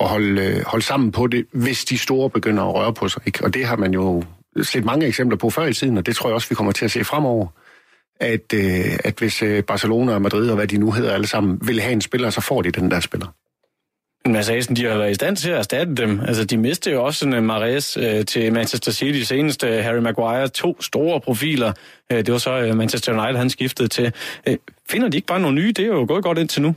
[0.00, 3.22] at holde, øh, holde sammen på det, hvis de store begynder at røre på sig.
[3.26, 3.44] Ikke?
[3.44, 4.24] Og det har man jo
[4.62, 6.84] set mange eksempler på før i tiden, og det tror jeg også, vi kommer til
[6.84, 7.46] at se fremover.
[8.20, 11.58] At, øh, at hvis øh, Barcelona og Madrid og hvad de nu hedder alle sammen,
[11.62, 13.26] vil have en spiller, så får de den der spiller.
[14.32, 16.20] Mads Asen, de har været i stand til at erstatte dem.
[16.20, 19.64] Altså, de mistede jo også øh, en Mares øh, til Manchester City senest.
[19.64, 21.72] Øh, Harry Maguire, to store profiler.
[22.12, 24.12] Øh, det var så øh, Manchester United, han skiftede til.
[24.46, 24.56] Øh,
[24.90, 25.72] finder de ikke bare nogle nye?
[25.72, 26.74] Det er jo gået godt indtil nu.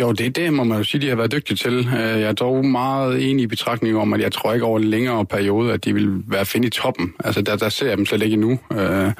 [0.00, 1.78] Jo, det, det må man jo sige, de har været dygtige til.
[1.78, 4.84] Øh, jeg er dog meget enig i betragtningen om, at jeg tror ikke over en
[4.84, 7.12] længere periode, at de vil være finde i toppen.
[7.24, 8.58] Altså, der, der ser jeg dem slet ikke endnu.
[8.72, 9.12] Øh,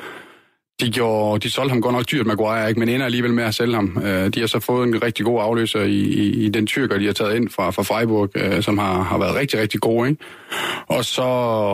[0.80, 3.54] de, gjorde, de solgte ham godt nok dyrt, Maguire, ikke, men ender alligevel med at
[3.54, 4.02] sælge ham.
[4.04, 7.06] Øh, de har så fået en rigtig god afløser i, i, i den tyrker, de
[7.06, 10.06] har taget ind fra, fra Freiburg, øh, som har, har været rigtig, rigtig god.
[10.06, 10.24] Ikke?
[10.86, 11.22] Og så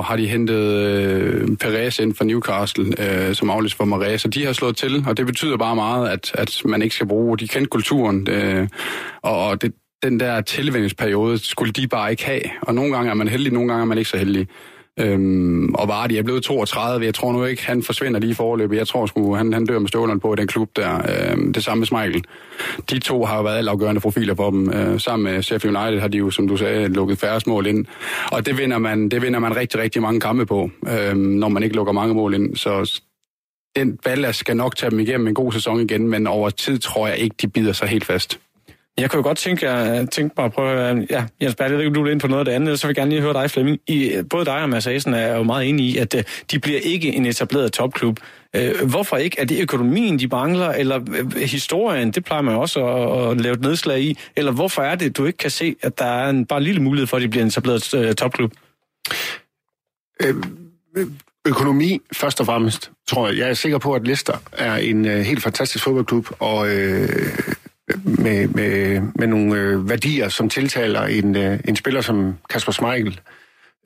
[0.06, 4.44] har de hentet øh, Perez ind fra Newcastle, øh, som afløser for Marais, så de
[4.44, 7.48] har slået til, og det betyder bare meget, at, at man ikke skal bruge, de
[7.48, 8.68] kendte kulturen, øh,
[9.22, 9.72] og, og det,
[10.02, 12.42] den der tilvændingsperiode skulle de bare ikke have.
[12.62, 14.48] Og nogle gange er man heldig, nogle gange er man ikke så heldig.
[15.00, 17.06] Øhm, og Vardy er blevet 32.
[17.06, 18.76] Jeg tror nu ikke, han forsvinder lige i forløbet.
[18.76, 20.94] Jeg tror sgu, han, han dør med stålerne på i den klub der.
[20.96, 22.24] Øhm, det samme med Smeichel.
[22.90, 24.72] De to har jo været afgørende profiler for dem.
[24.72, 27.86] Øh, sammen med Sheffield United har de jo, som du sagde, lukket færre mål ind.
[28.32, 31.62] Og det vinder man, det vinder man rigtig, rigtig mange kampe på, øhm, når man
[31.62, 32.56] ikke lukker mange mål ind.
[32.56, 33.00] Så
[33.76, 37.08] den ballast skal nok tage dem igennem en god sæson igen, men over tid tror
[37.08, 38.38] jeg ikke, de bider sig helt fast.
[39.00, 41.06] Jeg kunne jo godt tænke, jeg, tænke mig at prøve...
[41.10, 42.86] Ja, Jens Berg, jeg ved ikke, du vil ind på noget af det andet, så
[42.86, 43.78] vil jeg gerne lige høre dig, Flemming.
[43.86, 46.80] I, både dig og Mads Asen er jo meget enige i, at øh, de bliver
[46.82, 48.20] ikke en etableret topklub.
[48.56, 49.40] Øh, hvorfor ikke?
[49.40, 52.10] Er det økonomien, de mangler, eller øh, historien?
[52.10, 54.18] Det plejer man også at, at lave et nedslag i.
[54.36, 57.06] Eller hvorfor er det, du ikke kan se, at der er en bare lille mulighed
[57.06, 58.52] for, at de bliver en etableret topklub?
[61.46, 63.38] økonomi, først og fremmest, tror jeg.
[63.38, 67.08] Jeg er sikker på, at Leicester er en helt fantastisk fodboldklub, og øh,
[68.04, 73.20] med, med, med nogle øh, værdier, som tiltaler en, øh, en spiller som Kasper Schmeichel,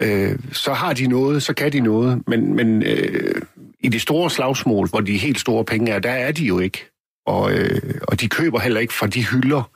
[0.02, 3.42] øh, så har de noget, så kan de noget, men, men øh,
[3.80, 6.90] i de store slagsmål, hvor de helt store penge er, der er de jo ikke.
[7.26, 9.70] Og, øh, og de køber heller ikke fra de hylder,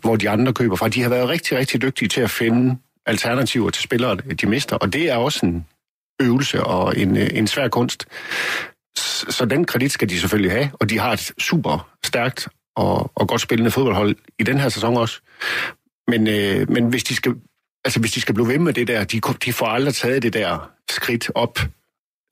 [0.00, 0.88] hvor de andre køber fra.
[0.88, 4.92] De har været rigtig, rigtig dygtige til at finde alternativer til spillere, de mister, og
[4.92, 5.66] det er også en
[6.22, 8.06] øvelse og en, øh, en svær kunst.
[9.28, 13.28] Så den kredit skal de selvfølgelig have, og de har et super stærkt og, og
[13.28, 15.20] godt spillende fodboldhold i den her sæson også.
[16.08, 17.34] Men, øh, men hvis de skal
[17.84, 20.32] altså hvis de skal blive ved med det der, de, de får aldrig taget det
[20.32, 21.58] der skridt op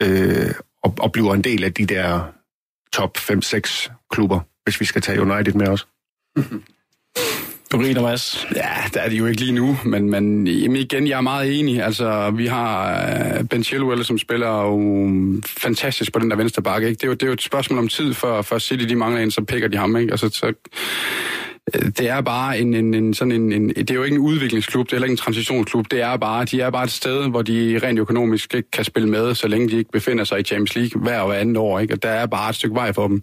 [0.03, 2.33] øh, og, og bliver en del af de der
[2.93, 5.89] top 5-6 klubber, hvis vi skal tage United med os.
[7.73, 8.47] Du griner, Mads.
[8.57, 11.59] Ja, det er det jo ikke lige nu, men, men jamen igen, jeg er meget
[11.59, 11.83] enig.
[11.83, 13.01] Altså, vi har
[13.39, 15.11] øh, Ben Chilwell, som spiller jo
[15.47, 16.89] fantastisk på den der venstre bakke.
[16.89, 16.99] Ikke?
[16.99, 19.23] Det, er jo, det er jo et spørgsmål om tid, for, for City de mangler
[19.23, 19.97] en, så pikker de ham.
[19.97, 20.11] Ikke?
[20.11, 20.53] Altså, så,
[21.75, 24.23] øh, det er bare en, en, en sådan en, en, det er jo ikke en
[24.23, 27.29] udviklingsklub, det er heller ikke en transitionsklub, det er bare, de er bare et sted,
[27.31, 30.43] hvor de rent økonomisk ikke kan spille med, så længe de ikke befinder sig i
[30.43, 31.95] Champions League hver og andet år, ikke?
[31.95, 33.23] Og der er bare et stykke vej for dem.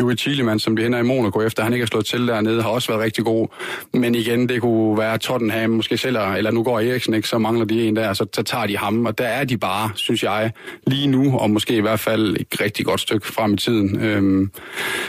[0.00, 2.70] Joey Thielemann, som de hænder i Monaco, efter han ikke har slået til dernede, har
[2.70, 3.48] også været rigtig god.
[3.92, 7.64] Men igen, det kunne være Tottenham, måske selv, eller nu går Eriksen ikke, så mangler
[7.64, 9.06] de en der, så, så tager de ham.
[9.06, 10.52] Og der er de bare, synes jeg,
[10.86, 14.00] lige nu, og måske i hvert fald et rigtig godt stykke frem i tiden.
[14.00, 14.50] Øhm,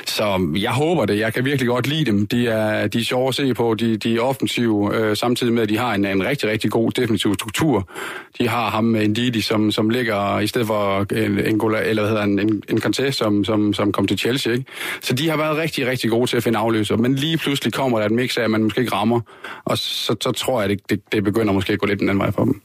[0.05, 1.19] så jeg håber det.
[1.19, 2.27] Jeg kan virkelig godt lide dem.
[2.27, 3.73] De er, de er sjove at se på.
[3.73, 6.91] De, de er offensive, øh, samtidig med, at de har en, en rigtig, rigtig god
[6.91, 7.89] defensiv struktur.
[8.37, 12.09] De har ham med Ndidi, som, som ligger i stedet for en, en, eller hvad
[12.09, 14.53] hedder en, en, en Conte, som, som, som kom til Chelsea.
[14.53, 14.65] Ikke?
[15.01, 16.97] Så de har været rigtig, rigtig gode til at finde afløser.
[16.97, 19.19] Men lige pludselig kommer der et mix af, at man måske ikke rammer.
[19.65, 22.09] Og så, så tror jeg, at det, det, det begynder måske at gå lidt den
[22.09, 22.61] anden vej for dem.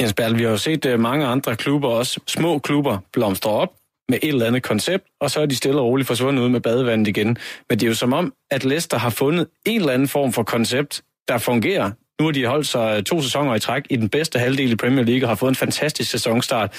[0.00, 3.72] Jens Bertel, vi har jo set øh, mange andre klubber, også små klubber, blomstre op
[4.08, 6.60] med et eller andet koncept, og så er de stille og roligt forsvundet ud med
[6.60, 7.26] badevandet igen.
[7.68, 10.42] Men det er jo som om, at Leicester har fundet en eller anden form for
[10.42, 11.90] koncept, der fungerer.
[12.20, 14.76] Nu har de holdt sig øh, to sæsoner i træk i den bedste halvdel i
[14.76, 16.74] Premier League og har fået en fantastisk sæsonstart.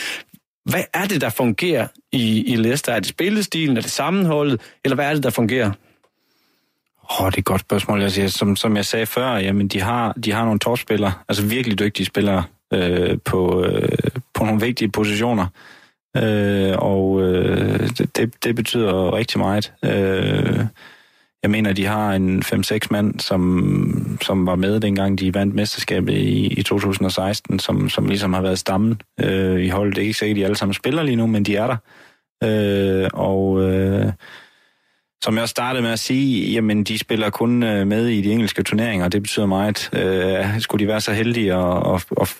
[0.65, 2.93] Hvad er det, der fungerer i, i Leicester?
[2.93, 3.77] Er det spillestilen?
[3.77, 4.61] Er det sammenholdet?
[4.83, 5.71] Eller hvad er det, der fungerer?
[7.11, 8.01] Åh, oh, det er et godt spørgsmål.
[8.01, 11.45] Jeg siger, som, som jeg sagde før, jamen, de har, de har nogle topspillere, altså
[11.45, 12.43] virkelig dygtige spillere
[12.73, 13.89] øh, på, øh,
[14.33, 15.47] på nogle vigtige positioner.
[16.17, 19.73] Øh, og øh, det, det betyder rigtig meget.
[19.85, 20.65] Øh,
[21.43, 26.13] jeg mener, de har en 5-6 mand, som, som var med dengang, de vandt mesterskabet
[26.13, 29.95] i, i 2016, som, som ligesom har været stammen øh, i holdet.
[29.95, 31.77] Det er ikke sikkert, at de alle sammen spiller lige nu, men de er der.
[32.43, 34.11] Øh, og øh,
[35.23, 38.31] som jeg også startede med at sige, jamen de spiller kun øh, med i de
[38.31, 39.89] engelske turneringer, og det betyder meget.
[39.93, 42.37] Øh, skulle de være så heldige at, at, at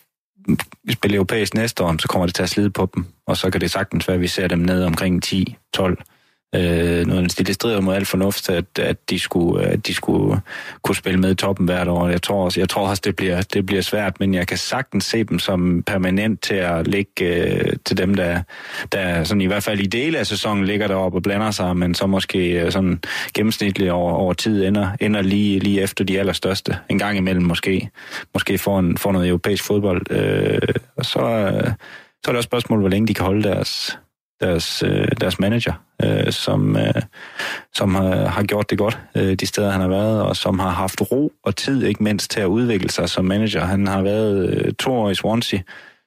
[0.91, 3.61] spille europæisk næste år, så kommer det til at slide på dem, og så kan
[3.61, 6.10] det sagtens være, at vi ser dem ned omkring 10-12
[6.55, 10.41] Øh, noget, det strider mod alt fornuft, at, at, de skulle, at de skulle
[10.81, 12.07] kunne spille med i toppen hvert år.
[12.07, 15.05] Jeg tror også, jeg tror også det, bliver, det bliver svært, men jeg kan sagtens
[15.05, 18.41] se dem som permanent til at ligge øh, til dem, der,
[18.91, 21.95] der sådan i hvert fald i dele af sæsonen ligger deroppe og blander sig, men
[21.95, 22.99] så måske øh, sådan
[23.33, 26.77] gennemsnitligt over, over tid ender, ender lige, lige efter de allerstørste.
[26.89, 27.89] En gang imellem måske.
[28.33, 30.11] Måske får, en, får noget europæisk fodbold.
[30.11, 30.59] Øh,
[30.95, 31.71] og så, øh,
[32.23, 33.97] så er det også spørgsmål, hvor længe de kan holde deres,
[34.41, 35.73] deres, øh, deres manager,
[36.03, 37.01] øh, som, øh,
[37.73, 40.69] som har, har gjort det godt øh, de steder, han har været, og som har
[40.69, 43.65] haft ro og tid, ikke mindst, til at udvikle sig som manager.
[43.65, 45.59] Han har været øh, to år i Swansea,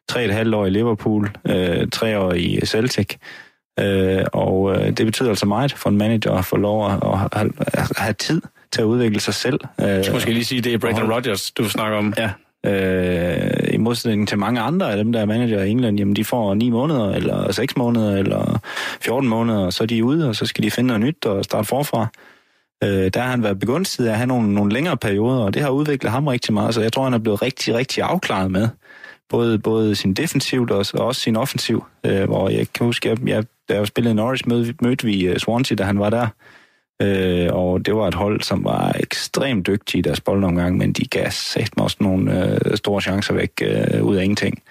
[0.08, 3.16] tre og et halvt år i Liverpool, øh, tre år i Celtic,
[3.80, 7.38] øh, og øh, det betyder altså meget for en manager at få lov at, at,
[7.38, 8.40] have, at have tid
[8.72, 9.60] til at udvikle sig selv.
[9.80, 12.14] Øh, jeg skal måske lige sige, det er Brendan Rodgers, du snakker om.
[12.18, 12.30] Ja,
[12.64, 16.24] Øh, I modsætning til mange andre af dem, der er manager i England, jamen de
[16.24, 18.60] får 9 måneder, eller 6 måneder, eller
[19.00, 21.44] 14 måneder, og så er de ude, og så skal de finde noget nyt og
[21.44, 22.06] starte forfra.
[22.84, 25.70] Øh, der har han været begunstiget at have nogle, nogle længere perioder, og det har
[25.70, 28.68] udviklet ham rigtig meget, så jeg tror, han er blevet rigtig, rigtig afklaret med
[29.28, 33.28] både, både sin defensivt og, og også sin offensiv, øh, hvor jeg kan huske, jeg,
[33.28, 36.28] jeg, da jeg spillede Norwich, mød, mødte vi uh, Swansea, da han var der,
[37.02, 41.04] Øh, og det var et hold, som var ekstremt dygtige i deres boldomgang, men de
[41.08, 44.62] gav sagt også nogle øh, store chancer væk øh, ud af ingenting.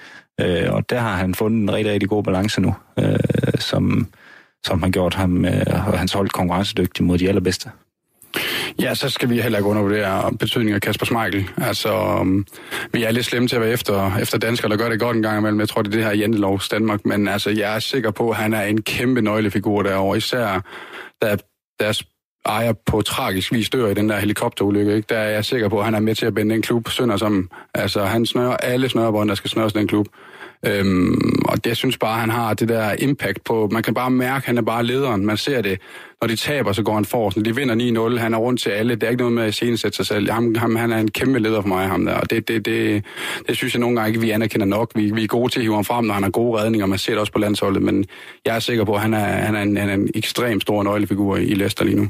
[0.42, 3.20] Øh, og der har han fundet en rigtig, rigtig god balance nu, øh,
[3.60, 4.08] som,
[4.66, 7.70] som har gjort ham øh, og hans hold konkurrencedygtig mod de allerbedste.
[8.82, 11.50] Ja, så skal vi heller ikke undervurdere betydningen af Kasper Schmeichel.
[11.58, 12.46] Altså, um,
[12.92, 15.24] vi er lidt slemme til at være efter, efter danskere, der gør det godt en
[15.24, 15.60] gang imellem.
[15.60, 18.36] Jeg tror, det er det her Jantelovs Danmark, men altså, jeg er sikker på, at
[18.36, 20.18] han er en kæmpe nøglefigur derovre.
[20.18, 20.62] Især
[21.22, 21.38] da
[21.80, 22.04] deres
[22.46, 25.06] ejer på tragisk vis dør i den der helikopterulykke, ikke?
[25.10, 27.18] der er jeg sikker på, at han er med til at binde den klub sønder
[27.18, 27.50] som...
[27.74, 30.08] Altså, han snører alle snørebånd, der skal snøres den klub.
[30.66, 33.70] Øhm, og det, jeg synes bare, han har det der impact på...
[33.72, 35.26] Man kan bare mærke, at han er bare lederen.
[35.26, 35.80] Man ser det.
[36.22, 37.38] Når de taber, så går han forrest.
[37.38, 38.96] Når de vinder 9-0, han er rundt til alle.
[38.96, 40.32] Det er ikke noget med at scenesætte sig selv.
[40.32, 42.14] Ham, ham, han er en kæmpe leder for mig, ham der.
[42.14, 43.04] Og det, det, det,
[43.48, 44.92] det synes jeg nogle gange ikke, vi anerkender nok.
[44.96, 46.86] Vi, vi er gode til at hive ham frem, når han har gode redninger.
[46.86, 47.82] Man ser det også på landsholdet.
[47.82, 48.06] Men
[48.46, 50.84] jeg er sikker på, at han er, han er, en, han er en ekstremt stor
[50.84, 52.10] nøglefigur i Leicester lige nu.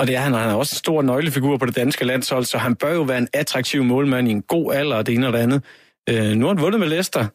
[0.00, 2.58] Og det er han, han er også en stor nøglefigur på det danske landshold, så
[2.58, 5.32] han bør jo være en attraktiv målmand i en god alder, og det ene og
[5.32, 5.62] det andet.
[6.08, 7.26] Øh, nu har han vundet med Leicester.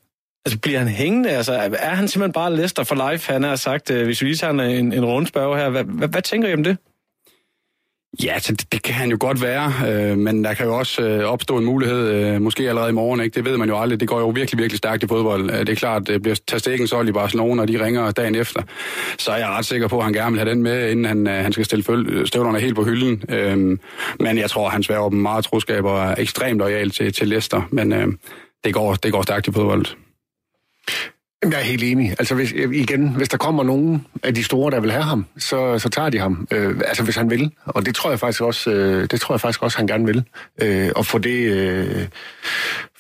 [0.46, 1.30] Altså, bliver han hængende?
[1.30, 3.34] Altså, er han simpelthen bare Leicester for life?
[3.34, 5.70] Han har sagt, øh, hvis vi lige tager en, en rundspørg her.
[5.70, 6.78] Hvad, hvad, hvad tænker I om det?
[8.24, 11.02] Ja, så det, det kan han jo godt være, øh, men der kan jo også
[11.02, 13.36] øh, opstå en mulighed, øh, måske allerede i morgen, ikke?
[13.36, 14.00] det ved man jo aldrig.
[14.00, 15.52] Det går jo virkelig, virkelig stærkt i fodbold.
[15.52, 18.62] Øh, det er klart, det bliver Tastegen solgt i Barcelona, og de ringer dagen efter.
[19.18, 21.28] Så er jeg ret sikker på, at han gerne vil have den med, inden han,
[21.28, 23.24] øh, han skal stille føl- støvlerne helt på hylden.
[23.30, 23.58] Øh,
[24.20, 27.62] men jeg tror, han sværger dem meget troskab og er ekstremt lojal til, til Leicester,
[27.72, 28.08] men øh,
[28.64, 29.86] det, går, det går stærkt i fodbold.
[31.52, 32.10] Jeg er helt enig.
[32.10, 35.80] Altså hvis, igen, hvis der kommer nogen af de store, der vil have ham, så,
[35.80, 36.48] så tager de ham.
[36.52, 37.52] Øh, altså hvis han vil.
[37.66, 40.24] Og det tror jeg faktisk også, øh, det tror jeg faktisk også, han gerne vil.
[40.62, 42.08] Øh, og få det, øh,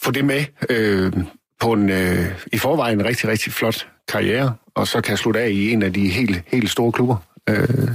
[0.03, 1.13] få det med øh,
[1.59, 5.71] på en øh, i forvejen rigtig, rigtig flot karriere, og så kan slutte af i
[5.71, 7.17] en af de helt, helt store klubber.
[7.49, 7.89] Øh,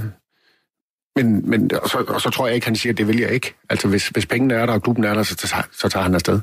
[1.15, 3.31] men, men og, så, og så tror jeg ikke, han siger, at det vil jeg
[3.31, 3.53] ikke.
[3.69, 6.39] Altså hvis, hvis pengene er der, og klubben er der, så, så tager han afsted.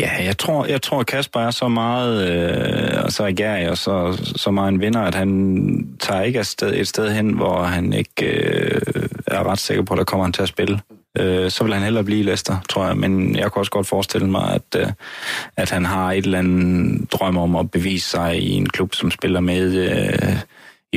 [0.00, 4.22] Ja, jeg tror, jeg tror Kasper er så meget øh, og så agerig og så,
[4.36, 7.92] så meget en vinder, at han tager ikke et sted, et sted hen, hvor han
[7.92, 8.80] ikke øh,
[9.26, 10.80] er ret sikker på, at der kommer han til at spille.
[11.18, 12.96] Øh, så vil han hellere blive Leicester, tror jeg.
[12.96, 14.86] Men jeg kan også godt forestille mig, at, øh,
[15.56, 19.10] at han har et eller andet drøm om at bevise sig i en klub, som
[19.10, 19.74] spiller med...
[19.74, 20.36] Øh,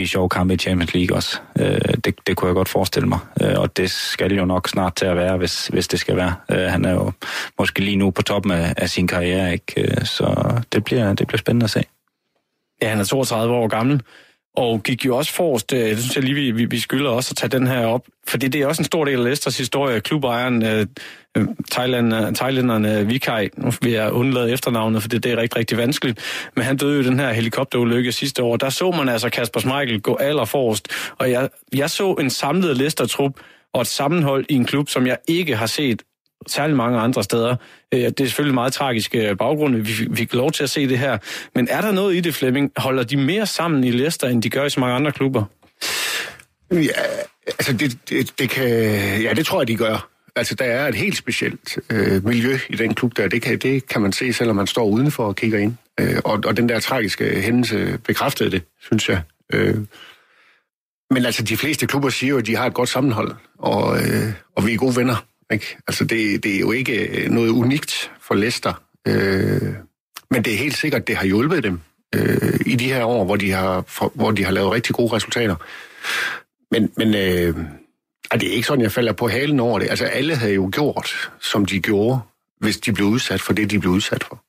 [0.01, 1.39] i sjove kampe i Champions League også.
[1.59, 3.19] Øh, det, det kunne jeg godt forestille mig.
[3.41, 6.35] Øh, og det skal jo nok snart til at være, hvis, hvis det skal være.
[6.51, 7.11] Øh, han er jo
[7.59, 9.81] måske lige nu på toppen af, af sin karriere, ikke?
[9.81, 11.83] Øh, så det bliver, det bliver spændende at se.
[12.81, 14.01] Ja, han er 32 år gammel,
[14.57, 15.73] og gik jo også forrest.
[15.73, 18.05] Øh, det synes jeg lige, vi, vi skylder også at tage den her op.
[18.27, 19.99] Fordi det er også en stor del af Leicesters historie.
[19.99, 20.85] Klubejeren, øh,
[21.37, 25.37] øh Thailand, øh, thailænderne øh, Vikai, nu vil jeg undlade efternavnet, for det, det er
[25.37, 26.19] rigtig, rigtig vanskeligt,
[26.55, 28.57] men han døde jo den her helikopterulykke sidste år.
[28.57, 30.87] Der så man altså Kasper Schmeichel gå allerforrest,
[31.17, 33.39] og jeg, jeg så en samlet Leicester-trup
[33.73, 36.01] og et sammenhold i en klub, som jeg ikke har set
[36.47, 37.55] særlig mange andre steder.
[37.93, 40.99] Øh, det er selvfølgelig meget tragisk øh, baggrund, vi fik lov til at se det
[40.99, 41.17] her.
[41.55, 42.71] Men er der noget i det, Flemming?
[42.77, 45.43] Holder de mere sammen i Leicester, end de gør i så mange andre klubber?
[46.71, 47.01] Ja,
[47.47, 48.69] altså det, det, det kan...
[49.21, 50.09] Ja, det tror jeg, de gør.
[50.35, 53.27] Altså, der er et helt specielt øh, miljø i den klub der.
[53.27, 55.75] Det kan, det kan man se, selvom man står udenfor og kigger ind.
[55.99, 59.21] Øh, og, og den der tragiske hændelse bekræftede det, synes jeg.
[59.53, 59.75] Øh,
[61.11, 64.33] men altså, de fleste klubber siger jo, at de har et godt sammenhold, og, øh,
[64.55, 65.25] og vi er gode venner.
[65.53, 65.77] Ikke?
[65.87, 68.83] Altså, det, det er jo ikke øh, noget unikt for Leicester.
[69.07, 69.73] Øh,
[70.31, 71.79] men det er helt sikkert, det har hjulpet dem
[72.15, 75.15] øh, i de her år, hvor de har, for, hvor de har lavet rigtig gode
[75.15, 75.55] resultater.
[76.71, 77.55] Men, men øh,
[78.33, 79.89] det er ikke sådan, jeg falder på halen over det.
[79.89, 82.19] Altså, alle havde jo gjort, som de gjorde,
[82.59, 84.43] hvis de blev udsat for det, de blev udsat for.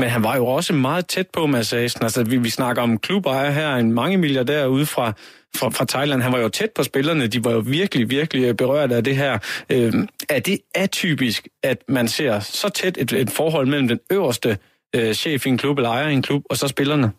[0.00, 2.02] Men han var jo også meget tæt på massagen.
[2.02, 5.12] Altså, vi, vi snakker om klubejer her, en mange milliardær ude fra,
[5.56, 6.22] fra, fra Thailand.
[6.22, 7.26] Han var jo tæt på spillerne.
[7.26, 9.38] De var jo virkelig, virkelig øh, berørt af det her.
[9.70, 9.92] Øh,
[10.28, 14.58] er det atypisk, at man ser så tæt et, et forhold mellem den øverste
[14.96, 17.12] øh, chef i en klub, eller ejer i en klub, og så spillerne?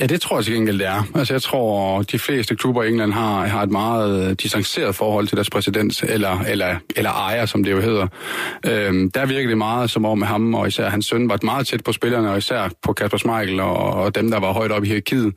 [0.00, 1.02] Ja, det tror jeg til gengæld, det er.
[1.14, 5.26] Altså, jeg tror, de fleste klubber i England har, har et meget øh, distanceret forhold
[5.26, 8.06] til deres præsident, eller, eller, eller ejer, som det jo hedder.
[8.66, 11.84] Øhm, der virker det meget som om ham, og især hans søn, var meget tæt
[11.84, 14.88] på spillerne, og især på Kasper Schmeichel og, og dem, der var højt oppe i
[14.88, 15.34] hierarkiet.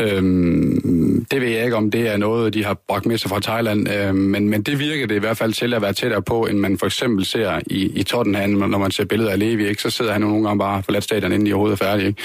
[0.00, 3.40] Øhm, det ved jeg ikke, om det er noget, de har bragt med sig fra
[3.40, 6.46] Thailand, øhm, men, men det virker det i hvert fald til at være tættere på,
[6.46, 9.82] end man for eksempel ser i, i Tottenham, når man ser billeder af Levi, ikke?
[9.82, 12.08] så sidder han nogle gange bare forladt stadion, inden de overhovedet er færdige.
[12.08, 12.22] Ikke?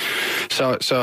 [0.49, 0.95] Så, så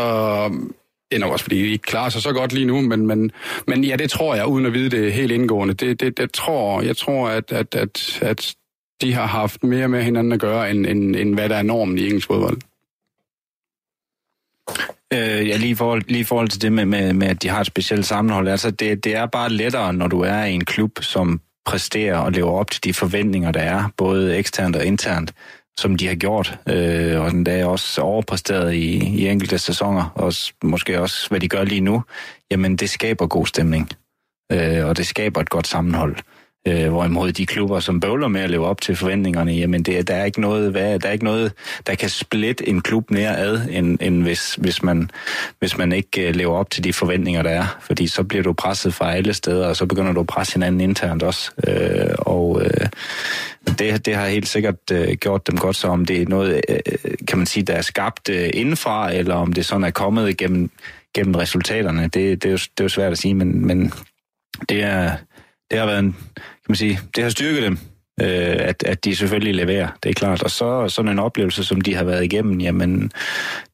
[1.11, 3.31] det er nok også, fordi de ikke klarer sig så godt lige nu, men, men,
[3.67, 5.75] men ja, det tror jeg, uden at vide det helt indgående.
[5.75, 8.55] Det, det, det tror, jeg tror, at, at, at, at
[9.03, 11.99] de har haft mere med hinanden at gøre, end, end, end hvad der er normen
[11.99, 12.59] i engelsk fodbold.
[15.13, 17.49] Øh, ja, lige i forhold, lige i forhold til det med, med, med, at de
[17.49, 18.49] har et specielt sammenhold.
[18.49, 22.33] Altså, det, det er bare lettere, når du er i en klub, som præsterer og
[22.33, 25.33] lever op til de forventninger, der er, både eksternt og internt,
[25.79, 30.33] som de har gjort, øh, og den dag også overpræsteret i, i enkelte sæsoner, og
[30.63, 32.03] måske også, hvad de gør lige nu,
[32.51, 33.91] jamen det skaber god stemning,
[34.53, 36.17] øh, og det skaber et godt sammenhold.
[36.69, 40.15] Øh, hvorimod de klubber, som bøvler med at leve op til forventningerne, jamen det, der,
[40.15, 41.53] er ikke noget, hvad, der er ikke noget,
[41.87, 45.11] der kan splitte en klub mere ad, end, end hvis, hvis, man,
[45.59, 47.79] hvis man ikke øh, lever op til de forventninger, der er.
[47.81, 50.81] Fordi så bliver du presset fra alle steder, og så begynder du at presse hinanden
[50.81, 51.51] internt også.
[51.69, 52.89] Øh, og øh,
[53.79, 56.79] det, det har helt sikkert øh, gjort dem godt, så om det er noget, øh,
[57.05, 60.37] øh kan man sige, der er skabt øh, indenfra, eller om det sådan er kommet
[60.37, 60.71] gennem,
[61.15, 63.93] gennem resultaterne, det, det, er jo, det er jo svært at sige, men, men
[64.69, 65.17] det er
[65.73, 66.17] det har været en,
[66.73, 67.79] man sige, det har styrket dem,
[68.21, 70.43] øh, at, at de selvfølgelig leverer, det er klart.
[70.43, 73.13] Og så sådan en oplevelse, som de har været igennem, jamen,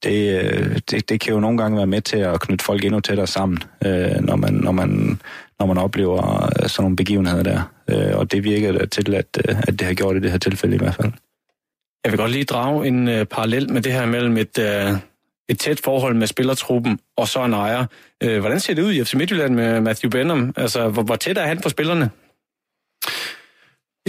[0.03, 3.01] det, øh, det, det kan jo nogle gange være med til at knytte folk endnu
[3.01, 5.21] tættere sammen, øh, når, man, når, man,
[5.59, 7.73] når man oplever øh, sådan nogle begivenheder der.
[7.91, 10.75] Øh, og det virker til, at, øh, at det har gjort i det her tilfælde
[10.75, 11.13] i hvert fald.
[12.05, 14.93] Jeg vil godt lige drage en øh, parallel med det her mellem et, øh,
[15.49, 17.85] et tæt forhold med spillertruppen og så en ejer.
[18.23, 20.53] Øh, hvordan ser det ud i FC Midtjylland med Matthew Benham?
[20.57, 22.11] Altså, hvor, hvor tæt er han på spillerne?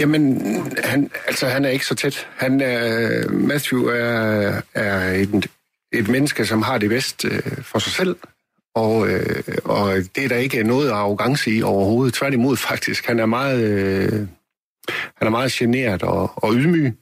[0.00, 0.42] Jamen,
[0.84, 2.28] han, altså, han er ikke så tæt.
[2.36, 5.46] Han er, Matthew er, er et,
[5.92, 8.16] et menneske, som har det bedst øh, for sig selv,
[8.74, 12.14] og, øh, og det er der ikke noget arrogance i overhovedet.
[12.14, 13.06] Tværtimod faktisk.
[13.06, 14.12] Han er meget, øh,
[14.88, 16.92] han er meget generet og, og ydmyg.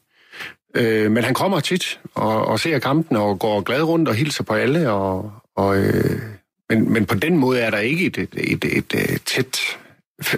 [0.77, 4.45] Øh, men han kommer tit og, og ser kampen og går glad rundt og hilser
[4.45, 4.91] på alle.
[4.91, 6.23] Og, og, øh,
[6.71, 9.59] men, men på den måde er der ikke et, et, et, et, tæt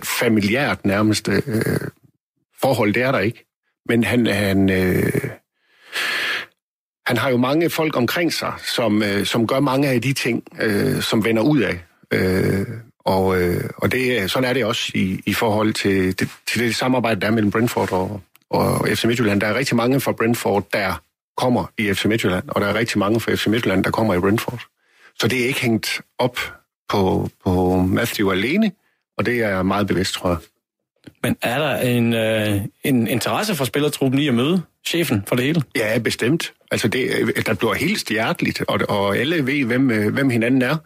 [0.04, 1.42] familiært nærmest øh,
[2.62, 2.94] forhold.
[2.94, 3.44] Det er der ikke.
[3.88, 5.30] Men han, han, øh,
[7.06, 10.42] han har jo mange folk omkring sig, som, øh, som gør mange af de ting,
[10.60, 11.80] øh, som vender ud af.
[12.12, 12.66] Øh,
[13.04, 16.76] og, øh, og det, sådan er det også i, i forhold til, til, til det
[16.76, 19.40] samarbejde, der er mellem Brentford og, og FC Midtjylland.
[19.40, 21.02] Der er rigtig mange fra Brentford, der
[21.36, 24.20] kommer i FC Midtjylland, og der er rigtig mange fra FC Midtjylland, der kommer i
[24.20, 24.60] Brentford.
[25.18, 26.38] Så det er ikke hængt op
[26.88, 28.72] på, på Matthew alene,
[29.18, 30.38] og det er meget bevidst, tror jeg.
[31.22, 35.44] Men er der en, øh, en interesse for spillertruppen i at møde chefen for det
[35.44, 35.62] hele?
[35.76, 36.52] Ja, bestemt.
[36.70, 37.10] Altså, det,
[37.46, 40.76] der bliver helt hjerteligt, og, og alle ved, hvem, øh, hvem hinanden er.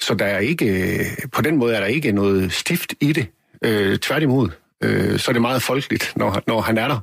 [0.00, 0.98] Så der er ikke,
[1.32, 3.26] på den måde er der ikke noget stift i det.
[3.64, 4.50] Øh, tværtimod
[4.82, 7.00] øh, så er det meget folkeligt, når, når han er der.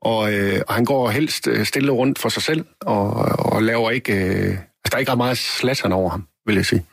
[0.00, 3.90] Og, øh, og han går helst øh, stille rundt for sig selv, og, og laver
[3.90, 4.12] ikke...
[4.12, 4.58] Øh, altså,
[4.90, 6.84] der er ikke ret meget slatteren over ham, vil jeg sige.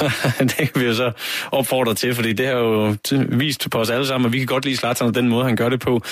[0.56, 1.12] det kan vi jo så
[1.52, 2.96] opfordre til, fordi det har jo
[3.28, 5.56] vist på os alle sammen, at vi kan godt lide Zlatan og den måde, han
[5.56, 6.02] gør det på.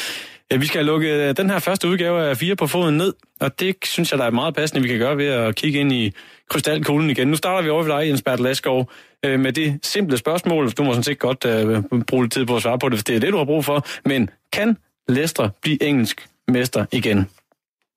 [0.56, 3.76] Vi skal lukke øh, den her første udgave af Fire på foden ned, og det
[3.84, 6.12] synes jeg, der er meget passende, vi kan gøre ved at kigge ind i
[6.48, 7.28] krystalkuglen igen.
[7.28, 8.90] Nu starter vi over ved dig, Jens Bertel Laskov,
[9.24, 10.70] øh, med det simple spørgsmål.
[10.70, 13.04] Du må sådan set godt uh, bruge lidt tid på at svare på det, hvis
[13.04, 13.86] det er det, du har brug for.
[14.04, 14.76] Men kan
[15.08, 17.28] Leicester blive engelsk mester igen?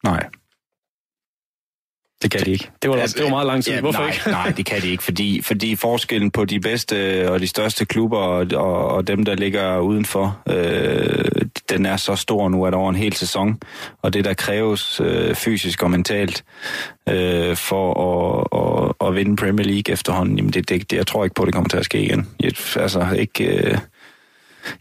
[0.03, 0.25] Nej.
[2.23, 2.69] Det kan de ikke.
[2.81, 3.73] Det var, altså, det var meget lang tid.
[3.73, 4.29] Ja, Hvorfor nej, ikke?
[4.29, 8.17] nej, det kan de ikke, fordi, fordi forskellen på de bedste og de største klubber
[8.17, 11.25] og, og, og dem, der ligger udenfor, øh,
[11.69, 13.59] den er så stor nu, at over en hel sæson,
[14.01, 16.43] og det, der kræves øh, fysisk og mentalt
[17.09, 21.23] øh, for at, at, at vinde Premier League efterhånden, jamen det, det, det, jeg tror
[21.23, 22.27] ikke på, at det kommer til at ske igen.
[22.39, 23.45] Jeg, altså ikke...
[23.45, 23.77] Øh,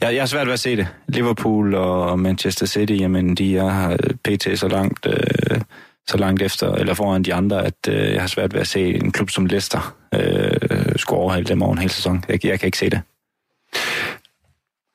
[0.00, 0.88] jeg, jeg er svært ved at se det.
[1.08, 4.58] Liverpool og Manchester City, jamen de er pt.
[4.58, 5.06] så langt...
[5.06, 5.60] Øh,
[6.08, 8.94] så langt efter, eller foran de andre, at øh, jeg har svært ved at se
[8.94, 12.24] en klub som Leicester øh, skulle overhale dem over en hel sæson.
[12.28, 13.00] Jeg, jeg kan ikke se det.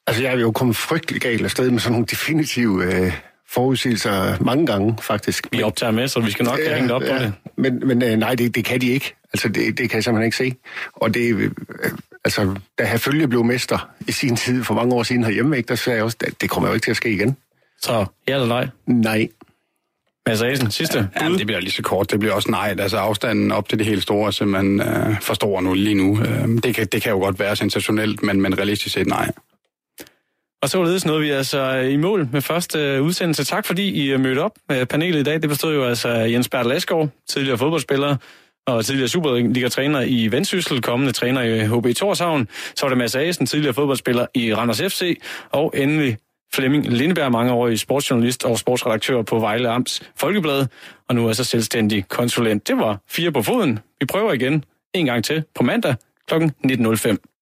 [0.07, 3.13] Altså, jeg er jo kommet frygtelig galt afsted med sådan nogle definitive øh,
[3.49, 5.47] forudsigelser mange gange, faktisk.
[5.51, 7.33] Vi optager med, så vi skal nok have hængt op på det.
[7.57, 9.15] Men, men øh, nej, det, det kan de ikke.
[9.33, 10.55] Altså, det, det kan jeg simpelthen ikke se.
[10.93, 11.51] Og det, øh,
[12.25, 15.75] altså, da Herfølge blev mester i sin tid, for mange år siden herhjemme, ikke, der
[15.75, 17.37] sagde jeg også, at det kommer jo ikke til at ske igen.
[17.81, 18.67] Så ja eller nej?
[18.85, 19.27] Nej.
[20.27, 22.11] Mads Asen, sidste Ja, det bliver lige så kort.
[22.11, 22.75] Det bliver også nej.
[22.79, 26.19] Altså afstanden op til det helt store, som man øh, forstår nu lige nu.
[26.19, 29.31] Øh, det, kan, det kan jo godt være sensationelt, men, men realistisk set nej.
[30.61, 33.43] Og således nåede vi altså i mål med første udsendelse.
[33.43, 35.41] Tak fordi I øh, mødte op med panelet i dag.
[35.41, 38.15] Det bestod jo altså Jens Bertel Asgaard, tidligere fodboldspiller
[38.67, 42.47] og tidligere Superliga-træner i Vendsyssel, kommende træner i HB Torshavn.
[42.75, 45.19] Så var det Mads Asen, tidligere fodboldspiller i Randers FC,
[45.51, 46.17] og endelig
[46.53, 50.67] Flemming Lindeberg, mangeårig sportsjournalist og sportsredaktør på Vejle Amts Folkeblad,
[51.07, 52.67] og nu er så selvstændig konsulent.
[52.67, 53.79] Det var fire på foden.
[53.99, 55.95] Vi prøver igen en gang til på mandag
[56.27, 56.33] kl.
[56.35, 57.17] 19.05.